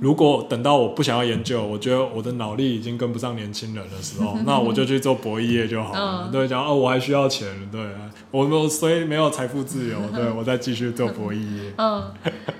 [0.00, 6.28] 如果等到我不想要研究，我觉得我的脑力已经跟不上年轻人的时候， 那我就去做博弈业就好了。
[6.32, 7.80] 对，讲哦，我还需要钱，对，
[8.32, 11.72] 我我所以没有财富自由， 对，我再继续做博弈业。
[11.78, 12.02] 嗯，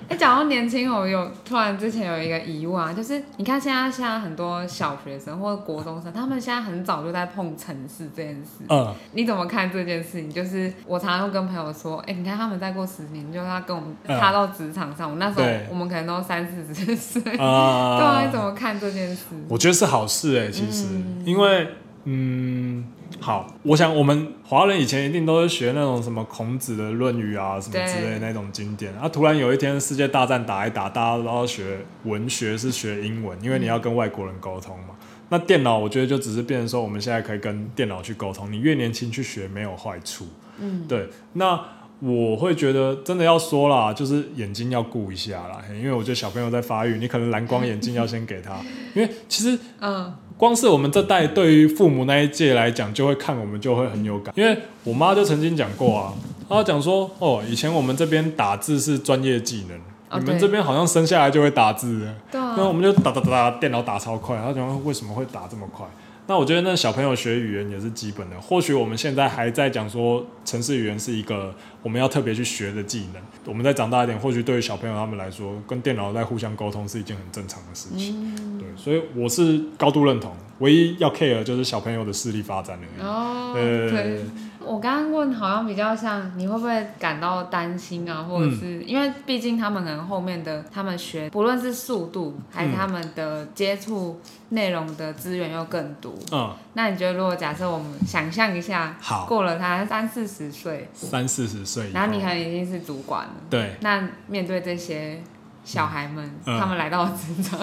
[0.07, 8.63] 哎，讲到年轻，我有突然之前有一个疑问啊，就是你看现在现在很多小学生或者国中生，他们现在很早就在碰城市这件事。
[8.69, 10.31] 嗯，你怎么看这件事情？
[10.31, 19.23] 就是我常常会跟朋友说，哎，你看他们再过十年就他跟我们插到职场上，我那时候我们可能都三四十岁， 对啊，你怎么看这件事？
[19.49, 20.85] 我觉得是好事哎，其实，
[21.25, 21.67] 因为
[22.03, 22.85] 嗯，
[23.19, 28.93] 好，我想我们华人以前一定都是学那种什么孔子的《论语》啊，什么之类的那种经典。
[28.95, 34.95] 啊，突然有一天世界大战打一打，大家都要学文学，是学英文，因为你要跟外国人沟通嘛。
[35.29, 38.49] 那电脑我觉得就只是变成说，我们现在可以跟电脑去沟通。
[38.51, 40.27] 你越年轻去学没有坏处，
[40.59, 41.59] 嗯，对，那。
[41.99, 48.55] 我会觉得真的要说啦，就是眼睛要顾一下啦，因为我觉得小朋友在发育，你可能蓝光眼镜要先给他，
[48.93, 56.13] 因为其实嗯，光是我们这代对于父母那一届来讲，就会看我们就会很有感，因为我妈就曾经讲过啊，
[56.47, 59.79] 她讲说哦，以前我们这边打字是专业技能。
[60.09, 64.37] 你们这边好像生下来就会打字，对啊，那我们就打打打打，电脑打超快。
[64.37, 65.85] 他讲为什么会打这么快？
[66.27, 68.39] 那我觉得那小朋友学语言也是基本的。
[68.39, 73.21] 或许我们现在还在讲说城市语言是一个我们要特别去学的技能。
[73.45, 78.35] 我们再长大一点，或许对于小朋友他们来说，跟电脑在互相沟通是一件很正常的事情。
[78.35, 80.35] 嗯、对，所以我是高度认同。
[80.59, 83.05] 唯一要 care 的就是小朋友的视力发展而已。
[83.05, 84.21] 哦，对。
[84.67, 88.23] 对我刚刚问好像比较像，你会不会感到担心啊？
[88.23, 96.13] 或者是、嗯、因为毕竟他们可能后面的他们学，不论是速度还是他们的接触内容的资源又更多。
[96.31, 105.23] 嗯，那你觉得如果假设我们想象一下，好，过了他三四十岁，三四十岁，然后你可能已经是主管了，对，那面对这些
[105.63, 107.59] 小孩们，嗯、他们来到职场，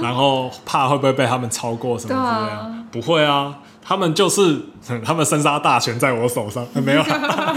[0.00, 2.56] 然后怕会不会被他们超过什么之类的？
[2.58, 3.58] 啊、不会啊。
[3.82, 4.60] 他们就是，
[5.04, 7.02] 他们生杀大权在我手上， 没有，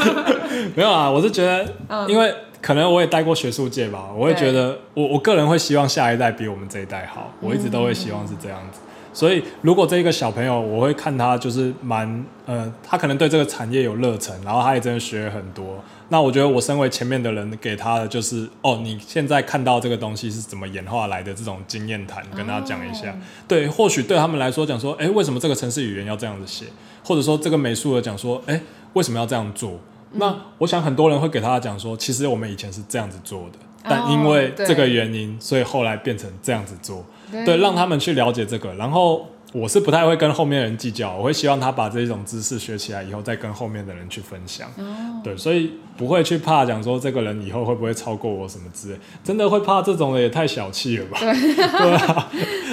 [0.76, 1.10] 没有啊！
[1.10, 8.80] 我是觉得，因为可能我也待过学术界吧，我会觉得，我我个人会希望下一代比我们这一代好，我一直都会希望是这样子。
[9.14, 15.82] 所以，如果这一个小朋友，我会看他就是蛮，呃，他可能对这个产业有热忱，然后他也真的学了很多。
[16.10, 23.12] 那我觉得我身为前面的人给他的就是，哦，你现在看到这个东西是怎么演化来的这种经验谈，跟他讲一下。
[23.12, 23.16] 哦、
[23.48, 26.66] 对，或许对他们来说讲说，哎，为什么这个城市语言要这样子写？
[27.04, 28.62] 或者说这个美术的讲说，哎，
[28.94, 29.80] 为什么要这样做？
[30.12, 37.04] 嗯、那我想很多人会给他讲说，其实我们以前是这样子做的，但因为这个原因，所以后来变成这样子做。
[37.32, 44.70] 对，让他们去了解这个，然后我是不太会跟后面的人计较，我会希望他把这种知识学起来以后，再跟后面的人去分享。
[44.78, 51.18] 哦、对，所以不会去怕讲说这个人以后会不会超过我什么之类，真的会怕这种的也太小气了吧？
[51.22, 52.32] 对， 对啊，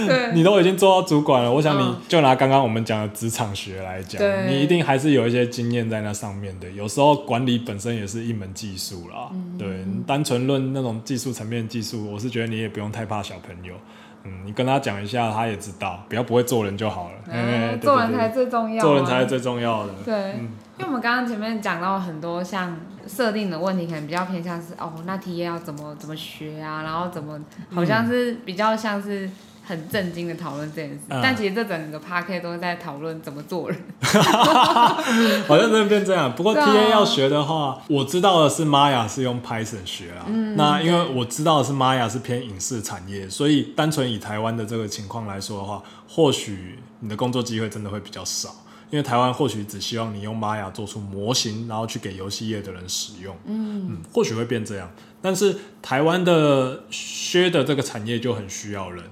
[0.08, 6.68] 对你都已经做到主管了，我想你就拿刚刚我们讲的职场学来讲，你一定还是有一些经验在那上面的。
[6.72, 9.68] 有时候管理本身也是一门技术啦，嗯、对，
[10.04, 13.74] 单纯论那种技术层面技术，我是觉得你也不用太怕小朋友。
[14.24, 17.14] 嗯，你跟他讲一下，他也知道，不要不会做人就好了。
[17.28, 18.80] 嗯，做人才最重要。
[18.80, 19.92] 做人才是最重要的。
[20.04, 27.40] 对，嗯、因为我们刚刚前面讲到很多像设定的问题，可能比较偏向是哦，那体验要怎么怎么学啊，然后怎么，
[27.74, 29.28] 好像是比较像是。
[29.64, 36.34] 很震惊的讨论这件事，嗯、但其实这整个 Podcast 都是在讨论怎么做人， 好像真的变这样。
[36.34, 40.26] 不过 TA 要学的话，啊、我知道的是 Maya 是用 Python 学啊。
[40.26, 48.50] 嗯、那因为我知道的是 Maya 是偏影视产业，所以单纯以台湾的这个情况来说的话，或许你的工作机会真的会比较少。
[48.90, 53.34] 因为台湾或许只希望你用 Maya 做出模型，然后去给游戏业的人使用。
[53.46, 54.90] 嗯，嗯，或许会变这样。
[55.22, 59.02] 但是台湾的学的这个产业就很需要人。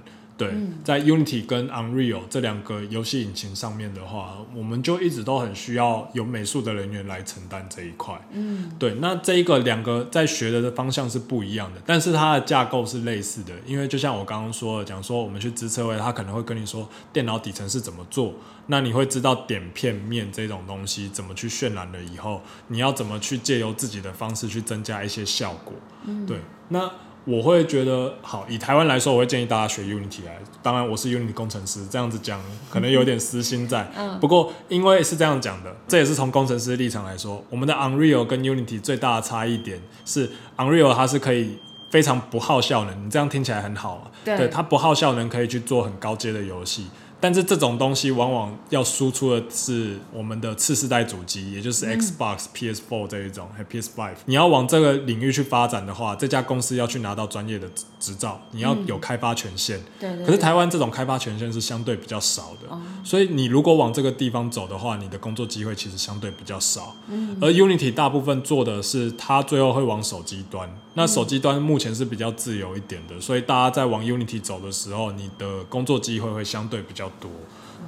[0.41, 0.51] 对，
[0.83, 8.19] 在 Unity 跟 Unreal 这两个游戏引擎上面的话，我们就一直都很需要有美术的人员来承担这一块。
[8.31, 18.33] 嗯，对，那这一个两个在学的方向是不一样的，但是它的架构是类似的，因为就像我刚刚说的，讲说我们去支车位，他可能会跟你说电脑底层是怎么做，
[18.65, 25.75] 那你会知道点片面这种东西怎么去渲染了以后，你要怎么去借由自己的方式去增加一些效果。
[26.05, 26.39] 嗯，对，
[26.69, 26.91] 那。
[27.23, 30.39] 我会觉得好，以台湾来说，我会建议大家学 Unity 来。
[30.63, 33.91] 当然，我是 Unity 工程师，这样子讲可能有点私心在。
[33.95, 34.19] 嗯。
[34.19, 41.57] 不过，因为是这样讲的，这也是从工程师的立场来说，我们的 Unreal 跟 Unity 最大的差异点是，Unreal 它是可以
[41.91, 43.05] 非常不耗效能。
[43.05, 44.11] 你这样听起来很好啊。
[44.25, 44.37] 对。
[44.37, 46.87] 对，它不耗效能，可以去做很高阶的游戏。
[47.21, 54.13] 但是这种东西往往要输出的是我们的次世代主机，也就是 Xbox、嗯、PS4 这一种，还 PS5。
[54.25, 57.69] 你要往这个领域去发展的话，这家公司要去拿到专业的
[57.99, 59.79] 执照，你要有开发权限。
[59.99, 60.25] 对、嗯。
[60.25, 66.95] 可是台湾这种开发权限是相对比较少的，嗯、所以你如果往这个地方走的话，你的工作机会其实相对比较少。
[67.07, 67.37] 嗯。
[67.39, 70.67] 而 Unity 大部分做的是，它最后会往手机端。
[70.93, 77.29] 那手机端目前是比较自由一点的，所以大家在往 Unity 走的时候，你的工作机会会相对比较多。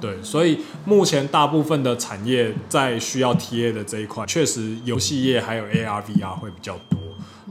[0.00, 6.98] 对，所以目前大部分的产业在需要 TA 的这一块，确实游戏业还有 AR、VR 会比较多。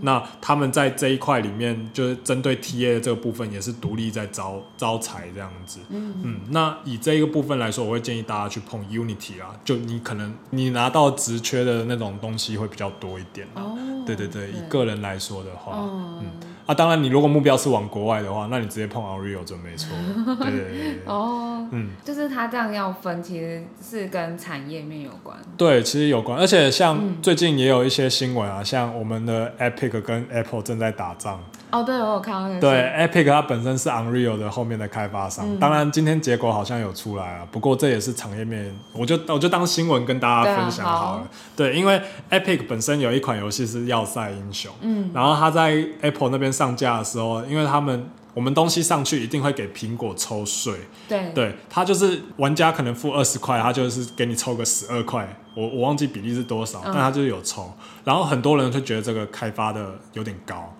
[0.01, 5.80] 那他们在这一块里面，就是针对 TA 的这个部分，也是独立在招招财这样子。
[5.89, 6.39] 嗯嗯。
[6.49, 13.47] 那以这一个部分来说，我会建议大家去碰 Unity 啊，就你可能你拿到职缺的那种东西会比较多一点。
[13.55, 13.78] 哦。
[14.05, 15.78] 对对对，对以个人来说的话，
[16.21, 16.26] 嗯。
[16.66, 19.89] 啊，当然，你如果目标是往国外的话，那你直接碰 Unreal 准没错。
[20.39, 20.99] 对对对。
[21.05, 25.38] 哦，嗯，就是他这样要分，其实是跟产业面有关。
[25.57, 31.43] 对，其实有关，而且像最近也有一些新闻啊，嗯、像我们的 Epic 跟 Apple 正在打仗。
[31.74, 32.59] 哦，对，我有看到那个。
[32.59, 41.28] 对，Epic 它本身是 Unreal 的后面的开发商，嗯、当然今天结果好像有出来啊，不过这也是产业面，我就我就当新闻跟大家分享好了。
[41.55, 41.99] 对，啊、对，因为
[42.30, 50.76] Epic 本身有一款游戏是《要塞英雄》，嗯，然后它在 Apple 那边上架的时候，因为他们我们东西上去一定会给苹果抽税，
[51.09, 60.71] 对，对，他就是玩家可能付二十块，他就是给你抽个十二块，我我忘记比例是多少，嗯、但他就是有抽，然后很多人就觉得这个开发的有点高。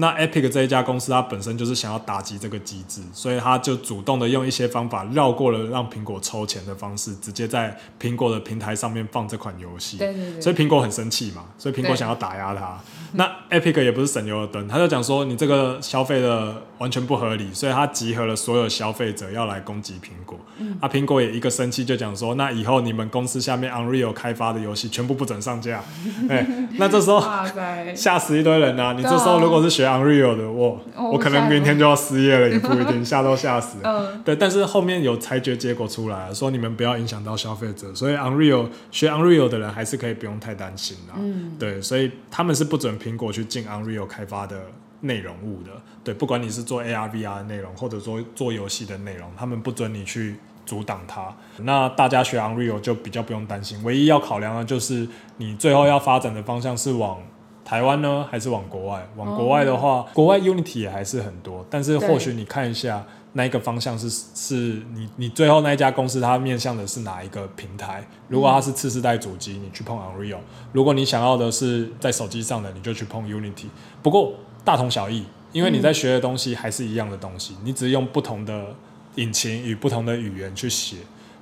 [0.00, 9.98] 那 Epic 这一家公司，它本身就是想要打击这个机制，所以它就主动的用一些方法绕过了让苹果抽钱的方式，直接在苹果的平台上面放这款游戏。
[9.98, 10.40] 对对对。
[10.40, 12.80] 所以苹果很生气嘛，所以苹果想要打压它。
[13.12, 20.38] 那 Epic 也不是省油的灯，他就讲说你这个消费的完全不合理，所以他集合了所有消费者要来攻击苹果。
[20.58, 20.78] 嗯。
[20.80, 25.82] 啊，苹果也一个生气就讲说，那以后你们公司下面 Unreal 开发的游戏全部不准上架。
[26.30, 26.46] 哎，
[26.78, 27.20] 那这时候
[27.94, 28.92] 吓死一堆人啊！
[28.92, 33.78] 你这时候如果是学 Unreal 的，我我可能明天就要失业了，也不一定，吓都吓死。
[33.84, 34.22] 嗯。
[34.24, 41.14] 对，但是后面有裁决结果出来，说你们不要影响到消费者，所以 Unreal 学 Unreal 的人还是可以不用太担心啦。
[41.18, 41.56] 嗯。
[41.58, 42.90] 对，所以他们是不准。
[43.00, 44.60] 苹果去进 Unreal 开发的
[45.00, 45.70] 内容物的，
[46.04, 50.36] 对，不管你是做 AR、VR 的内容，或者说做游戏的内容，他们不准你去
[50.66, 51.34] 阻挡它。
[51.60, 57.22] 那大家学 Unreal 就比较不用担心，唯一要考量的就是你最后要发展的方向是往
[57.70, 59.06] 台湾呢，还是往国外？
[59.14, 63.06] 往国外的话，哦、国外 Unity 也还是很多，但是或许你看一下。
[63.32, 68.04] 那一个方向是是你你最后那一家公司它面向的是哪一个平台？
[68.26, 70.38] 如果它是次世代主机，你去碰 Unreal；
[70.72, 73.66] 如果你想要的是在手机上的，你就去碰 Unity。
[74.02, 74.32] 不过
[74.64, 78.74] 大同小异，因为你在学的东西还是一样的东西，你只是用不同的
[79.14, 80.96] 引擎与不同的语言去写，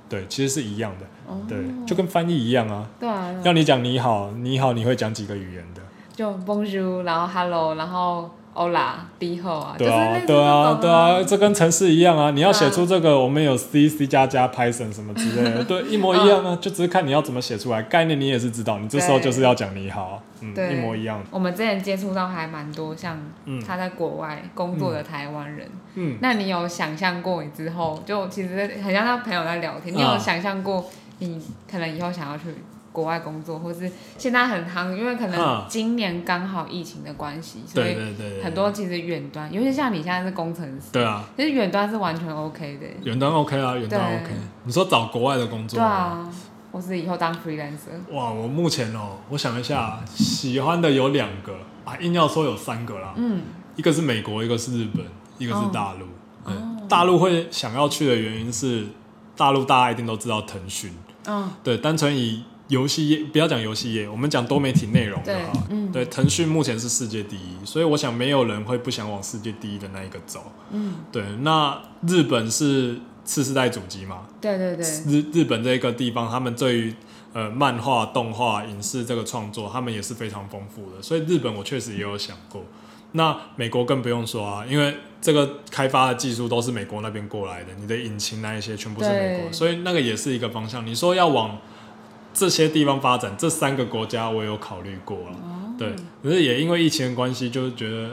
[0.07, 1.07] 对，其实是一样的，
[1.47, 1.57] 对，
[1.87, 2.87] 就跟翻译一样啊。
[2.99, 3.33] 对啊。
[3.43, 5.81] 要你讲你好，你好，你会讲几个语言的？
[6.19, 8.29] 就 Bonjour，然后 Hello，然后。
[8.55, 12.31] 欧啦，第后啊，对啊，对啊，对啊，这跟城市一样啊。
[12.31, 16.57] 你要写出这个，我们有 C、C 加加、Python 什么之类的， 对，一模一样啊。
[16.59, 18.77] 就只是看你要怎么写出来，概念你也是知道。
[18.79, 21.23] 你这时候就是要讲你好，嗯，一模一样。
[21.31, 23.17] 我们之前接触到还蛮多，像
[23.65, 30.83] 他在国外工作的台湾人，嗯，那你有想象过你之后，就其实很像他朋友在聊天，你有想象过
[31.19, 31.41] 你
[31.71, 32.45] 可能以后想要去？
[32.91, 37.95] 国外工作，或是现在很夯，因为可能今年刚好疫情的关系，所以
[38.43, 42.87] 很多其实远端，尤其像你现在是工程师，对啊，其实远端是完全 OK 的。
[43.03, 44.31] 远端 OK 啊，远端 OK。
[44.63, 45.77] 你说找国外的工作？
[45.77, 46.27] 对啊，
[46.71, 48.11] 或是以后当 freelancer。
[48.11, 51.53] 哇，我目前哦，我想一下，喜欢的有两个
[51.85, 53.13] 啊，硬要说有三个啦。
[53.15, 53.43] 嗯，
[53.75, 55.05] 一个是美国，一个是日本，
[55.37, 56.05] 一个是大陆。
[56.45, 58.87] 嗯，大陆会想要去的原因是，
[59.37, 60.91] 大陆大家一定都知道腾讯。
[61.27, 62.43] 嗯，对，单纯以。
[62.69, 70.51] 游戏业不要讲游戏业，我们讲多媒体内容的话，对，嗯、对，腾讯目前是世界第一，所以我想没有人会不想往世界第一的那一个走。
[70.71, 74.27] 嗯，对，那日本是次世代主机嘛？
[74.39, 74.85] 对对对。
[75.07, 76.93] 日日本这个地方，他们对于
[77.33, 82.63] 呃漫画、动画、影视这个创作，他们也是非常丰富的，所以日本我确实也有想过。
[83.13, 90.85] 那美国更不用说啊，因为这个开发的技术都是美国那边过来的，你的引擎那一些全部是美国，所以那个也是一个方向。
[90.85, 91.57] 你说要往。
[92.39, 98.11] 这些地方发展，这三个国家我有考虑过了，哦、对，可是也因为疫情的关系，就是觉得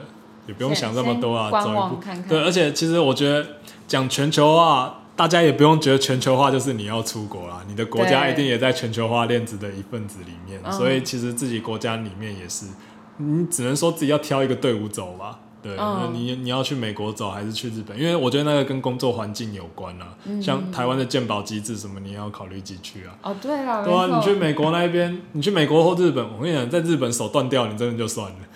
[0.48, 2.28] 也不用想这么多啊，走一步，看看。
[2.28, 3.46] 对，而且其实我觉得
[3.86, 12.66] 讲全球化，大家也不用觉得全球化就是你要出国啦，你的国家一定也在全球化链子的一份子里面，所以其实自己国家里面也是，
[13.18, 15.38] 你只能说自己要挑一个队伍走吧。
[15.66, 17.98] 对，那你你要去美国走还是去日本？
[17.98, 20.14] 因为我觉得那个跟工作环境有关啊。
[20.24, 23.18] 嗯、像台湾的鉴保机制什么，你要考虑进去啊。
[23.22, 28.34] 哦，对啊，对啊，你去美国那边，你去美国或日本，我跟你讲，在日本手断掉，你真的就算了。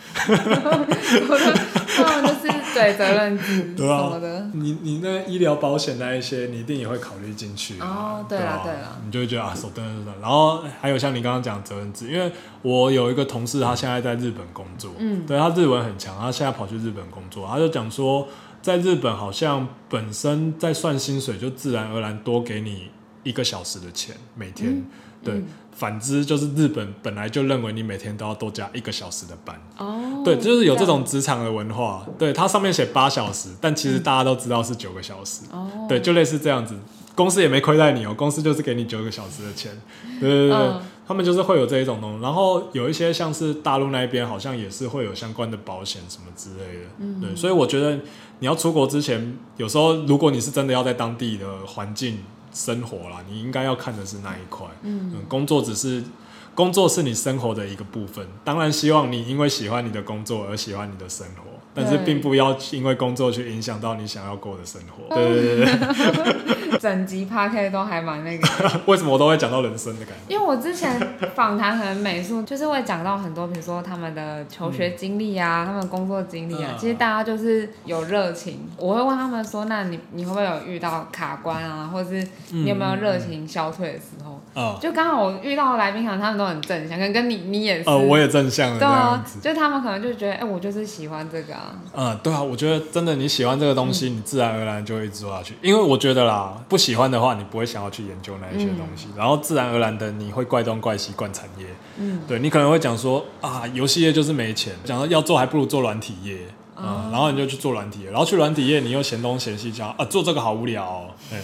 [2.75, 4.13] 对，责任制对啊，
[4.53, 12.31] 你你那医疗保险那一些，你一定也会考虑进去哦，对啊，对啊，你就会觉得啊，手断了，然后还有像你刚刚讲责任制，因为
[12.63, 18.29] 我有一个同事，他现在在日本工作，嗯，对他日文很强，他现在跑去日本工作，他就讲说，
[18.63, 22.91] 在日本好像本身在算薪水，就自然而然多给你
[23.23, 24.85] 一个小时的钱每天，嗯、
[25.23, 25.35] 对。
[25.35, 25.47] 嗯
[25.81, 29.59] 反之，就是日本本来就认为你每天都要多加一个小时的班。
[29.79, 32.07] 哦，对，就是有这种职场的文化。
[32.19, 35.45] 对，它上面写八小时，但其实大家都知道是九个小时。
[35.51, 36.77] 哦，对，就类似这样子，
[37.15, 39.73] 公司也没亏待你哦，公司就是给你九个小时的钱。
[40.21, 40.71] 对对对，
[41.09, 42.23] 他们就是会有这一种东西。
[42.23, 46.89] 然后有一些像是大陆那边，好像也是会有相关的保险什么之类的。
[46.99, 47.99] 嗯，对，所以我觉得
[48.41, 52.19] 你要出国之前，有时候如果你是真的要在当地的环境
[52.53, 54.67] 生活啦，你应该要看的是那一块。
[54.83, 56.05] 嗯，嗯，工作只是。
[56.53, 61.50] 工作是你生活的一个部分，当然希望你因为喜欢你的工作而喜欢你的生活，
[61.81, 65.15] 但是并不要因为工作去影响到你想要过的生活。
[65.15, 68.49] 对对对对， 整集 podcast 都还蛮那个。
[68.87, 70.35] 为什么我都会讲到人生的感觉？
[70.35, 71.01] 因为我之前
[71.35, 78.69] 访谈可能美术， 就是会讲到很多，比如说他们的求学经历啊，嗯、他们工作经历啊，其实大家就是有热情。
[78.77, 86.51] 我会问他们说：“那你你会不会有遇到卡关啊，或者是你有没有热情消退的时候？”嗯、就刚好我遇到来宾，可能他们都。
[86.51, 101.67] 很正向，跟跟你你也是，呃，我也正向的，对啊，就他们可能就觉得，哎、欸，我就是喜欢这个啊，嗯，对啊，我觉得真的你喜欢这个东西，嗯、你自然而然就会一直做下去，因为我觉得啦，不喜欢的话，你不会想要去研究那一些东西，嗯、然后自然而然的你会怪东怪西怪产业，
[101.99, 106.39] 嗯，对你可能会讲说啊，游戏业就是没钱，讲说要做还不如做软体业。
[106.83, 111.11] 嗯，然后你就去做软体，然后去软体业，你又嫌东嫌西，讲啊做这个好无聊哦。
[111.29, 111.39] 对，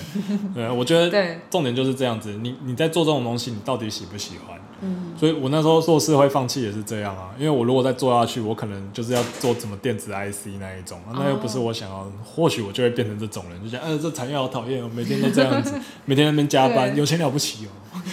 [0.54, 2.32] 对，我觉得 重点就是这样子。
[2.40, 4.58] 你你在做这种东西，你到底喜不喜欢？
[4.80, 12.06] 嗯，所以我那时候硕士会放弃也是这样啊，因为我如果再做下去，我可能就是要做什么电子 IC 那一种，那又不是我想要。
[12.24, 15.74] 或许我就会变成这种人，就讲，呃，这产业好讨厌哦，每天都这样子，
[16.04, 17.68] 每天在那边加班，有钱了不起哦。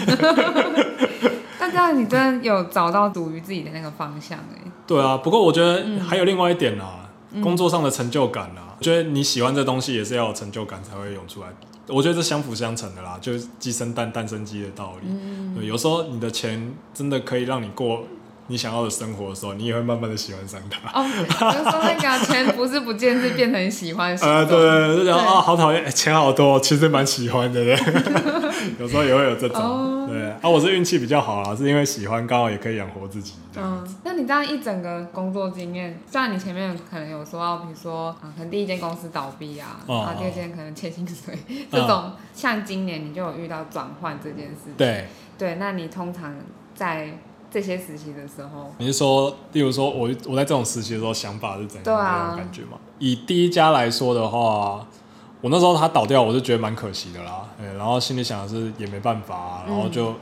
[1.60, 4.72] 那这样你真的有找到属于自己的那个方向哎？
[4.88, 7.00] 对啊，不过我觉得还有另外一点啊。
[7.42, 11.48] 工作上的成就感啊，我觉得你喜欢这东西也是要有成就感才会涌出来。
[11.88, 15.08] 我觉得这相辅相成的啦，就是鸡生蛋，蛋生鸡的道理。
[15.10, 18.06] 嗯，有时候你的钱真的可以让你过
[18.48, 20.90] 你想要的生活的时候，你也会慢慢的喜欢上它。
[20.92, 24.16] 哦，就是说那个钱不是不见，是变成喜欢。
[24.18, 27.64] 呃， 对对对，就讲啊，好讨厌，钱好多，其实蛮喜欢的。
[27.64, 27.74] 对，
[28.80, 29.62] 有时候也会有这种。
[29.62, 33.34] 哦、对啊，我是运气比较好啊，是因为喜欢，刚好也可以养活自己。
[33.56, 41.38] 嗯，那你这样一整个工作经验，虽然你前面可能有说到，比如说啊，可能第一间公司倒闭啊，哦、然后第二间可能欠薪水，哦、
[41.72, 44.74] 这种，哦、像今年你就有遇到转换这件事情。
[44.76, 45.06] 对
[45.38, 46.36] 对，那你通常
[46.76, 47.18] 在
[47.54, 51.84] 这些实习的时候，你是说，例如说我我在这种实习的时候想法是怎样？
[51.84, 52.80] 的啊，这种感觉吗？
[52.98, 54.86] 以第一家来说的话，
[55.42, 57.48] 我那时候他倒掉，我就觉得蛮可惜的啦。
[57.58, 60.14] 对，然后心里想的是也没办法、啊，然后就。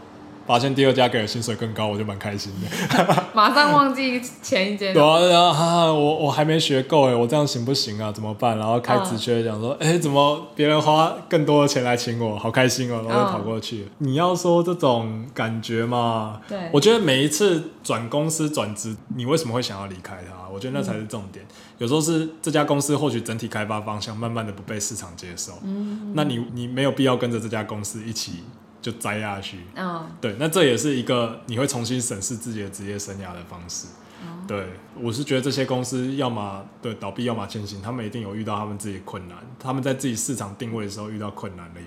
[0.52, 2.68] 嗯发现第二家给的薪水更高，我就蛮开心的。
[3.34, 4.94] 马上忘记前一间。
[4.94, 5.02] 对
[5.34, 8.12] 啊，我我还没学够哎，我这样行不行啊？
[8.12, 8.58] 怎么办？
[8.58, 13.88] 然后开直缺讲说，哎、嗯，怎么别人花更多的钱来请我，好开心哦，然后就跑过去。
[14.00, 16.42] 嗯、你要说这种感觉嘛？
[16.50, 20.50] 对，我觉得每一次转公司转职，你为什么会想要离开它？
[20.54, 21.46] 我觉得那才是重点。
[21.46, 28.44] 嗯、有时候是这家公司或许整体开发方向慢慢的不被市场接受，嗯，那你你没有必要跟着这家公司一起。
[28.82, 33.88] 就栽下去，嗯，对，那这也是一个你会重新审视自己的职业生涯的方式。
[34.24, 34.66] 嗯、对，
[35.00, 41.82] 我是觉得这些公司要么对倒闭，要么迁徙，他们一定有遇到他们自己的困难，他们在自己市场定位的时候遇到困难了，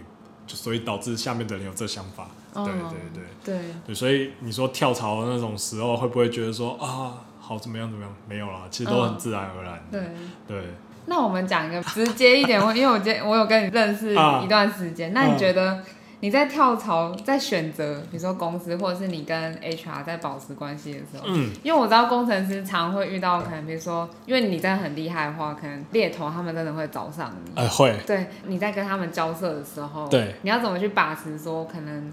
[0.46, 2.28] 就所以导致下面的人有这想法。
[2.54, 2.72] 对对
[3.12, 8.14] 对对对，所以你说跳槽的那种时候，会不会觉得说啊，好怎么样怎么样？
[8.28, 9.84] 没有啦，其实都很自然而然。
[9.90, 10.00] 对
[10.46, 10.64] 对。
[11.06, 15.82] 那我们讲一个直接一点，因为我觉我有跟你认识一段时间，啊、那你觉得？
[16.24, 31.38] 你在跳槽，在选择，比如说公司，或者是你跟 HR 在保持关系的时候，嗯，因为我知道工程师常会遇到，可能比如说，因为你真的很厉害的话，可能猎头他们真的会找上你，哎、呃，会，对，你在跟他们交涉的时候，对，你要怎么去把持？
[31.38, 32.10] 说可能，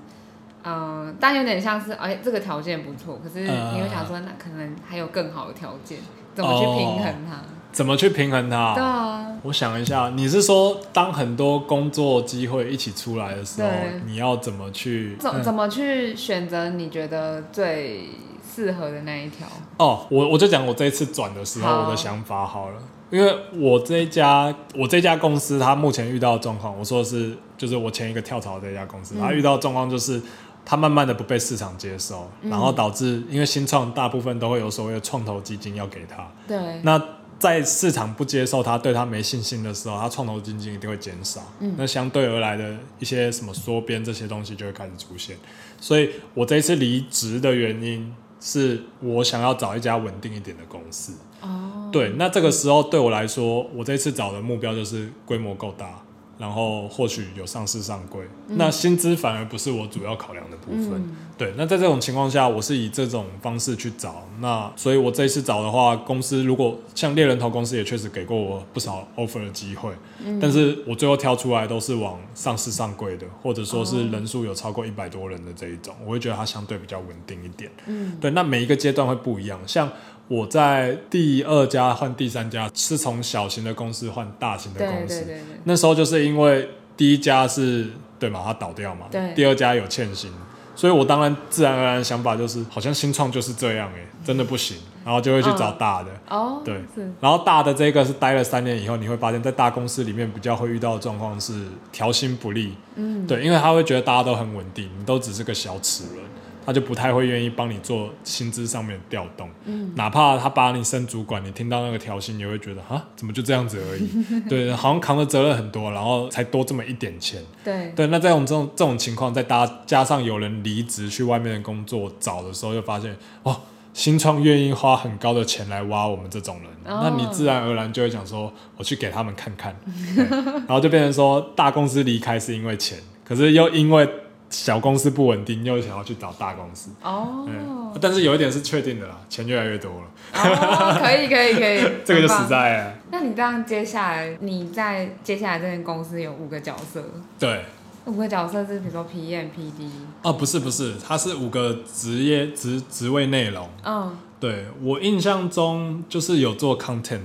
[0.64, 3.48] 嗯、呃，但有点像是，哎，这个条件不错，可是你
[3.82, 6.00] 会想说，那可能还有更好的条件，
[6.36, 7.38] 怎么去平衡它？
[7.38, 8.74] 哦怎么去平衡它？
[8.76, 13.70] 对啊，我想一下，你是说当很多工作机会一起出来的时候，
[14.06, 15.16] 你要怎么去？
[15.20, 18.10] 怎怎么去选择你觉得最
[18.54, 19.48] 适合的那一条？
[19.78, 30.22] 哦，我我就讲我这一次转的时候我的想法好了，好，因为我这一家我这家公司，它目前遇到的状况，我说的是就是我前一个跳槽的这家公司，它遇到的状况就是
[30.66, 37.02] 它慢慢的不被市场接受，嗯、然后导致因为新创大部分都会有所谓的创投基金要给他，对，那。
[37.42, 41.42] 在市场不接受他、对他没信心的时候，他创投基金一定会减少。
[41.60, 45.36] 嗯，那相对而来的一些什么缩编这些东西就会开始出现。
[45.80, 51.14] 所以我这一次离职的原因是我想要找一家稳定一点的公司。
[51.42, 56.00] 哦，对，那这个时候对我来说，我这次找的目标就是规模够大，
[56.42, 60.94] 然后或许有上市上柜，嗯、那薪资反而不是我主要考量的部分。
[60.96, 64.28] 嗯、对，那在这种情况下，我是以这种方式去找。
[64.40, 69.92] 那所以，我这一次找的话，公司如果像猎人头公司也确实给过我不少 offer 的机会，
[70.26, 77.70] 嗯、但是我最后挑出来都是往上市上柜的，或者说是人数有超过一百多人的这一种，我会觉得它相对比较稳定一点。
[77.86, 79.88] 嗯，对，那每一个阶段会不一样，像。
[80.32, 85.26] 我在第二家换第三家，是从小型的公司换大型的公司。
[85.26, 85.44] 对对对对。
[85.66, 89.08] 那时候就是因为第一家是对嘛，它倒掉嘛。
[89.12, 89.34] 对。
[89.34, 90.32] 第二家有欠薪，
[90.74, 96.10] 所以我当然自然而然的想法就是，好像新创就是这样哎，真的不行，然后就会去找大的。
[96.30, 96.62] 哦。
[96.64, 96.76] 对。
[96.96, 97.12] 是。
[97.20, 102.74] 然后大的这个是待了三年以后，你会发现在大公司里面比较会遇到的状况是调薪不利。
[102.96, 103.28] 嗯。
[103.28, 106.31] 对，因为他会觉得大家都很稳定，你都只是个小齿轮。
[106.72, 114.10] 他就不太会愿意帮你做薪资上面的调动，嗯，哪怕他把你升主管，你听到那个调薪，你会觉得啊，怎么就这样子而已？
[114.48, 117.44] 对，好像扛的责任很多，然后才多这么一点钱。
[117.62, 123.14] 对对，那这种这种这种情况，再搭加上有人离职去外面的工作找的时候，就发现
[123.44, 123.60] 哦，
[123.94, 129.76] 新创愿意花很高的钱来挖我们这种人，哦、那你自然而然就会想说，我去给他们看看，
[130.16, 134.08] 然后就变成说大公司离开是因为钱，可是又因为。
[134.52, 137.48] 小公司不稳定，又想要去找大公司哦。
[137.48, 137.98] Oh.
[138.00, 140.08] 但是有一点是确定的啦，钱越来越多了。
[140.34, 142.94] Oh, 可以可以可以， 这个就实在了。
[143.10, 147.04] 那你这样接下来，你在接下来这间公司有五个角色？
[147.40, 147.64] 对，
[148.06, 149.90] 五个角色是比如说 PM、PD。
[150.22, 153.68] 哦，不是不是，它是五个职业职职位内容。
[153.84, 154.12] 嗯，oh.
[154.40, 157.22] 对我印象中就是有做 content。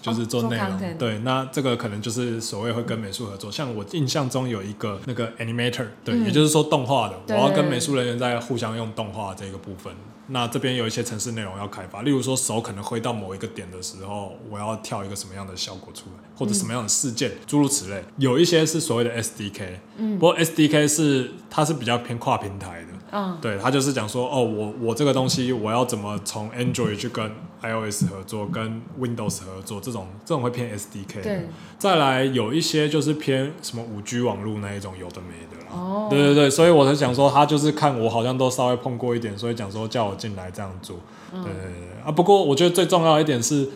[0.00, 3.52] 就是做内容，oh, 对，那这个可能就是所谓会跟美术合作。
[3.52, 9.92] 像我印象中有一个那个 animator，对，嗯、也就是说动画的，我要跟美术人员在互相用动画这个部分。
[10.32, 18.00] 那这边有一些城市内容要开发，例如说手可能挥到某一个点的时候，我要跳一个什么样的效果出来，或者什么样的事件，诸如此类。
[18.16, 22.86] 有一些是所谓的 SDK，嗯，不过 SDK 是它是比较偏跨平台的。
[23.12, 27.30] 嗯，对，他就是讲说，哦，我我这个东西我要怎么从 Android 去跟
[27.62, 31.22] iOS 合作，跟 Windows 合作，这种这种会偏 SDK。
[31.22, 31.48] 对，
[31.78, 35.72] 再来有一些就是偏什么五 G 网络那一种，有的没的啦。
[35.72, 40.96] 哦，对对对，所以我才想说，他就是看我好像都稍微碰过一点，所以讲说叫我进来这样做。
[41.32, 43.68] 对对对啊，不过我觉得最重要一点是。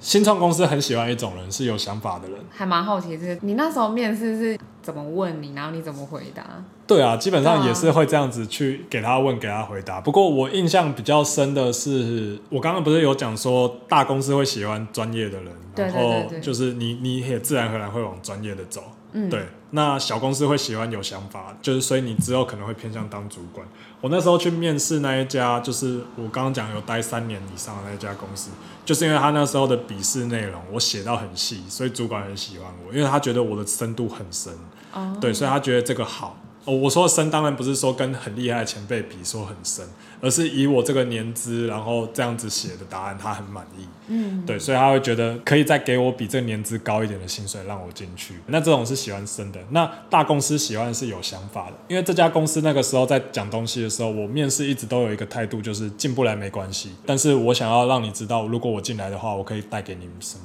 [0.00, 2.36] 新创公司很喜欢一种人，是有想法的人。
[2.50, 6.44] 还蛮好奇，是你那时候面试是怎么问你，然后你怎么回答？
[6.86, 10.00] 对啊，基本上也是会这样子去给他问，给他回答。
[10.00, 18.82] 不过我印象比较深的是，我刚刚不是有讲说大公司会喜欢专业的人，然后就是你你也自然而然会往专业的走。
[19.12, 19.46] 嗯，对。
[19.74, 23.66] 那小公司会喜欢有想法，就是所以你之后可能会偏向当主管。
[24.02, 28.50] 我那时候去面试那一家，就是我刚刚讲有待三年以上的那一家公司，
[28.84, 34.52] 就是因为他那时候的笔试内容我写到很细，所以主管很喜欢我，因为他觉得我的深度很深。
[34.92, 36.38] 哦，对，所以他觉得这个好。
[36.64, 39.84] 哦，我说的深当然不是说跟很厉害的前辈比说很深，
[40.20, 43.84] 而是以我这个年资，然后这样子写的答案，他很满意。
[44.06, 48.36] 嗯，对，所以他会觉得可以再给我比这个年资高一点的薪水，让我进去。
[48.46, 49.58] 那这种是喜欢深的。
[49.70, 60.44] 那大公司喜欢是有想法的，因为这家公司那个时候在讲东西的时候，我面试一直都有一个态度，就是进不来没关系，但是我想要让你知道，如果我进来的话，我可以带给你们什么。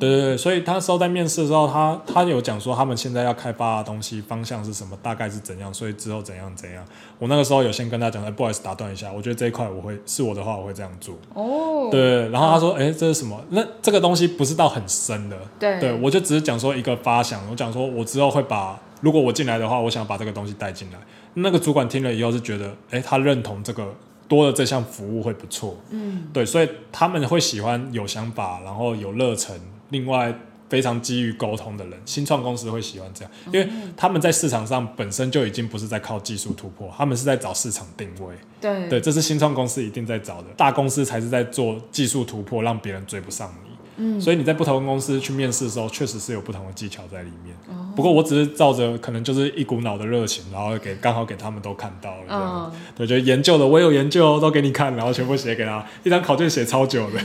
[0.00, 6.84] 哦，对对对，所以他那时候在面试的时候，他他有讲说他们现在要开发的东西方向是什么，大概是怎样，所以之后怎样怎样。
[7.18, 11.14] 我那个时候有先跟他讲，哎，不好意思打断一下，我觉得这一块我会是我的话，我会这样做。
[11.34, 13.38] 哦，对，然后他说，哎，这是什么？
[13.50, 20.98] 那这个东西不是到很深的，对，对我就只是讲说一个发想，我讲说我之后会把，如果我进来的话，我想把这个东西带进来。
[21.34, 23.94] 那个主管听了以后是觉得，哎，他认同这个。
[24.30, 29.60] 多了这项服务会不错，嗯，对，所以他们会喜欢有想法，然后有热忱，
[29.90, 30.34] 另外
[30.68, 32.00] 非常基于沟通的人。
[32.04, 38.34] 新创公司会喜欢这样，因为他们在市场上本身就已经不是在靠技术突破，他们是在找市场定位。
[38.60, 43.69] 对，对，这是新创公司一定在找的，大公司才是在做技术突破，让别人追不上你。
[44.00, 47.54] 嗯，所以你在不同公司去面试的时候，确实是有不同的技巧在里面。
[47.68, 52.24] 哦，不过我只是照着可能就是一股脑的热情，然后给刚好给他们都看到了。
[52.30, 57.20] 嗯，对，就研究的我有研究，都给你看，然后全部写给他，一张考卷写超久的。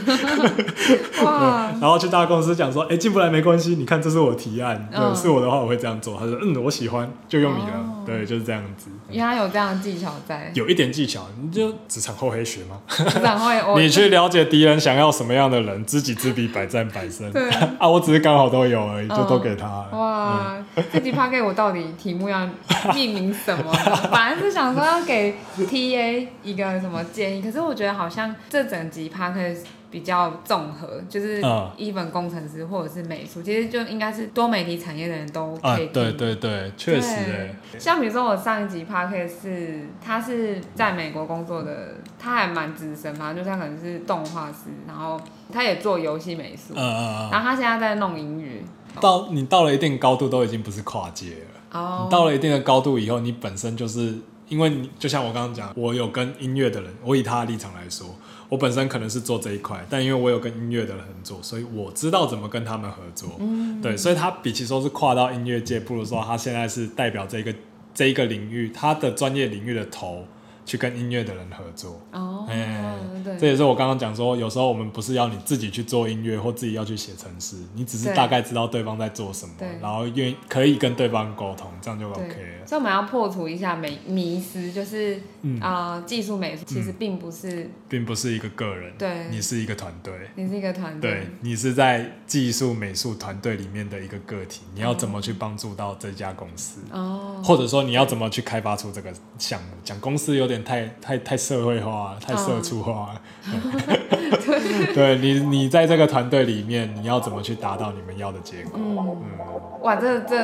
[1.24, 1.72] 哇！
[1.80, 6.18] 然后去大公司讲说，哎，进不来没关系，你看这是我提案，对，是我的话我会这样做。
[6.18, 8.04] 他说，嗯，我喜欢，就用你了。
[8.06, 8.90] 对，就是这样子。
[9.10, 10.52] 原来有这样的技巧在。
[10.54, 12.80] 有一点技巧，你就职场厚黑学嘛。
[12.88, 17.32] 职场厚黑，你去了解敌人想要什么样的人，知己知彼，百战百胜。
[17.32, 17.50] 对
[17.80, 19.90] 啊，我只是刚好都有而已，就都给他了。
[19.92, 20.58] 哇，
[20.92, 22.48] 这集 Podcast 我到底题目要
[22.94, 23.72] 命名什么？
[24.12, 29.60] 反正是想说要给 TA 一个什么建议，可是我觉得好像这整集 Podcast
[29.96, 31.42] 比较综合，就是
[31.78, 35.94] 一本工程师或者是美术，其实就应该是多媒体产业的人都可以听。
[35.94, 37.56] 对对对，确实。
[37.80, 45.18] 像比如说我上一集 podcast 是他是在美国工作的，他还蛮资深嘛，就他可能是动画师，然后
[45.54, 48.62] 他也做游戏美术，嗯嗯嗯然后他现在在弄音乐。
[49.00, 51.80] 到你到了一定高度，都已经不是跨界了。
[51.80, 52.02] 哦。
[52.04, 54.16] 你到了一定的高度以后，你本身就是。
[54.48, 58.06] 因为你就像我刚刚讲，我有跟音乐的人，我以他的立场来说，
[58.50, 63.36] 我本身可能是做这一块，但因为我有跟音乐的人合作，所以我知道怎么跟他们合作。
[63.40, 67.54] 嗯，对，所以他比起说是跨到音乐界，不如说他现在是代表这个
[67.94, 70.26] 这一个领域，他的专业领域的头。
[70.66, 72.02] 去跟音乐的人合作。
[72.12, 82.66] 哦，哎，对，这也是我刚刚讲说，有时候我们不是要你自己去做音乐或自己要去写程式，你只是大概知道对方在做什么，然后愿意可以跟对方沟通，这样就 OK 了。
[82.66, 85.22] 所以我们要破除一下迷迷思，就是
[85.62, 96.80] 啊，技术美术其实并不是，并不是一个个人，对，你是一个团队，你是一个团队，对，你是在技术美术团队里面的一个个体，你要怎么去帮助到这家公司？
[96.92, 99.68] 哦，或者说你要怎么去开发出这个项目？
[99.84, 100.55] 讲公司有点。
[100.64, 103.22] 太太太社会化，太社畜化了。
[104.94, 108.74] 对你，你在这个团队里面，你要怎么去达到你们要的结果？
[108.76, 110.36] 嗯，嗯哇，这这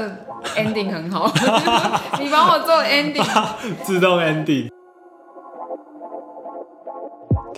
[0.56, 1.32] ending 很好，
[2.20, 3.24] 你帮我做 ending，
[3.84, 4.70] 自动 ending。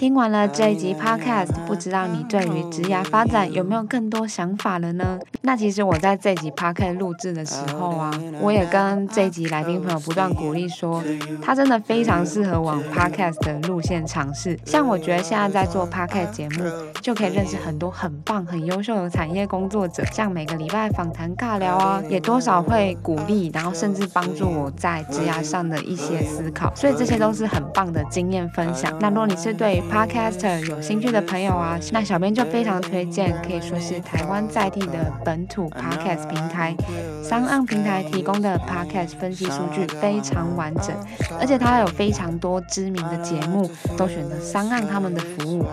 [0.03, 5.17] 听完了这一集 podcast，不知道你对于职涯发展有没有更多想法了呢？
[5.43, 8.11] 那其实我在这集 podcast 录制的时候啊，
[8.41, 11.01] 我也跟这一集来宾朋友不断鼓励说，
[11.41, 14.59] 他真的非常适合往 podcast 的路线尝试。
[14.65, 16.65] 像我觉得现在在做 podcast 节目，
[17.01, 26.75] 就可以认识很多很棒、很优秀的产业工作者，像每个礼拜访谈尬聊啊，也多少会鼓励，然后甚至帮助我在职涯上的一些思考。
[26.75, 28.93] 所以这些都是很棒的经验分享。
[28.99, 36.75] 那如果你是对 Podcaster 有兴趣的朋友啊，那小编就非常推荐，可以说是台湾在地的本土 Podcast 平台
[37.23, 40.95] 三岸平台提供的 Podcast 分析数据非常完整，
[41.39, 45.63] 而且它有非常多知名的节目都选择三岸他们的服务。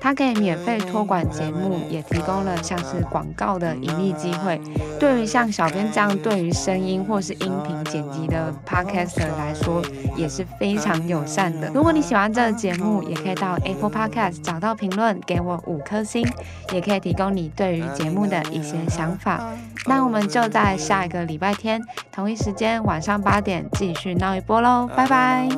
[0.00, 4.60] 它可以免费托管节目，也提供了像是广告的盈利机会。
[4.98, 9.82] 对于像小编这样对于声音或是音频剪辑的 podcaster 来说，
[10.16, 11.70] 也是非常友善的。
[11.74, 16.26] 如果你喜欢这个节目，也可以到 Apple Podcast 找到评论，给我五颗星，
[16.72, 19.52] 也可以提供你对于节目的一些想法。
[19.86, 21.80] 那我们就在下一个礼拜天
[22.12, 25.48] 同一时间晚上八点继续闹一波喽，拜拜。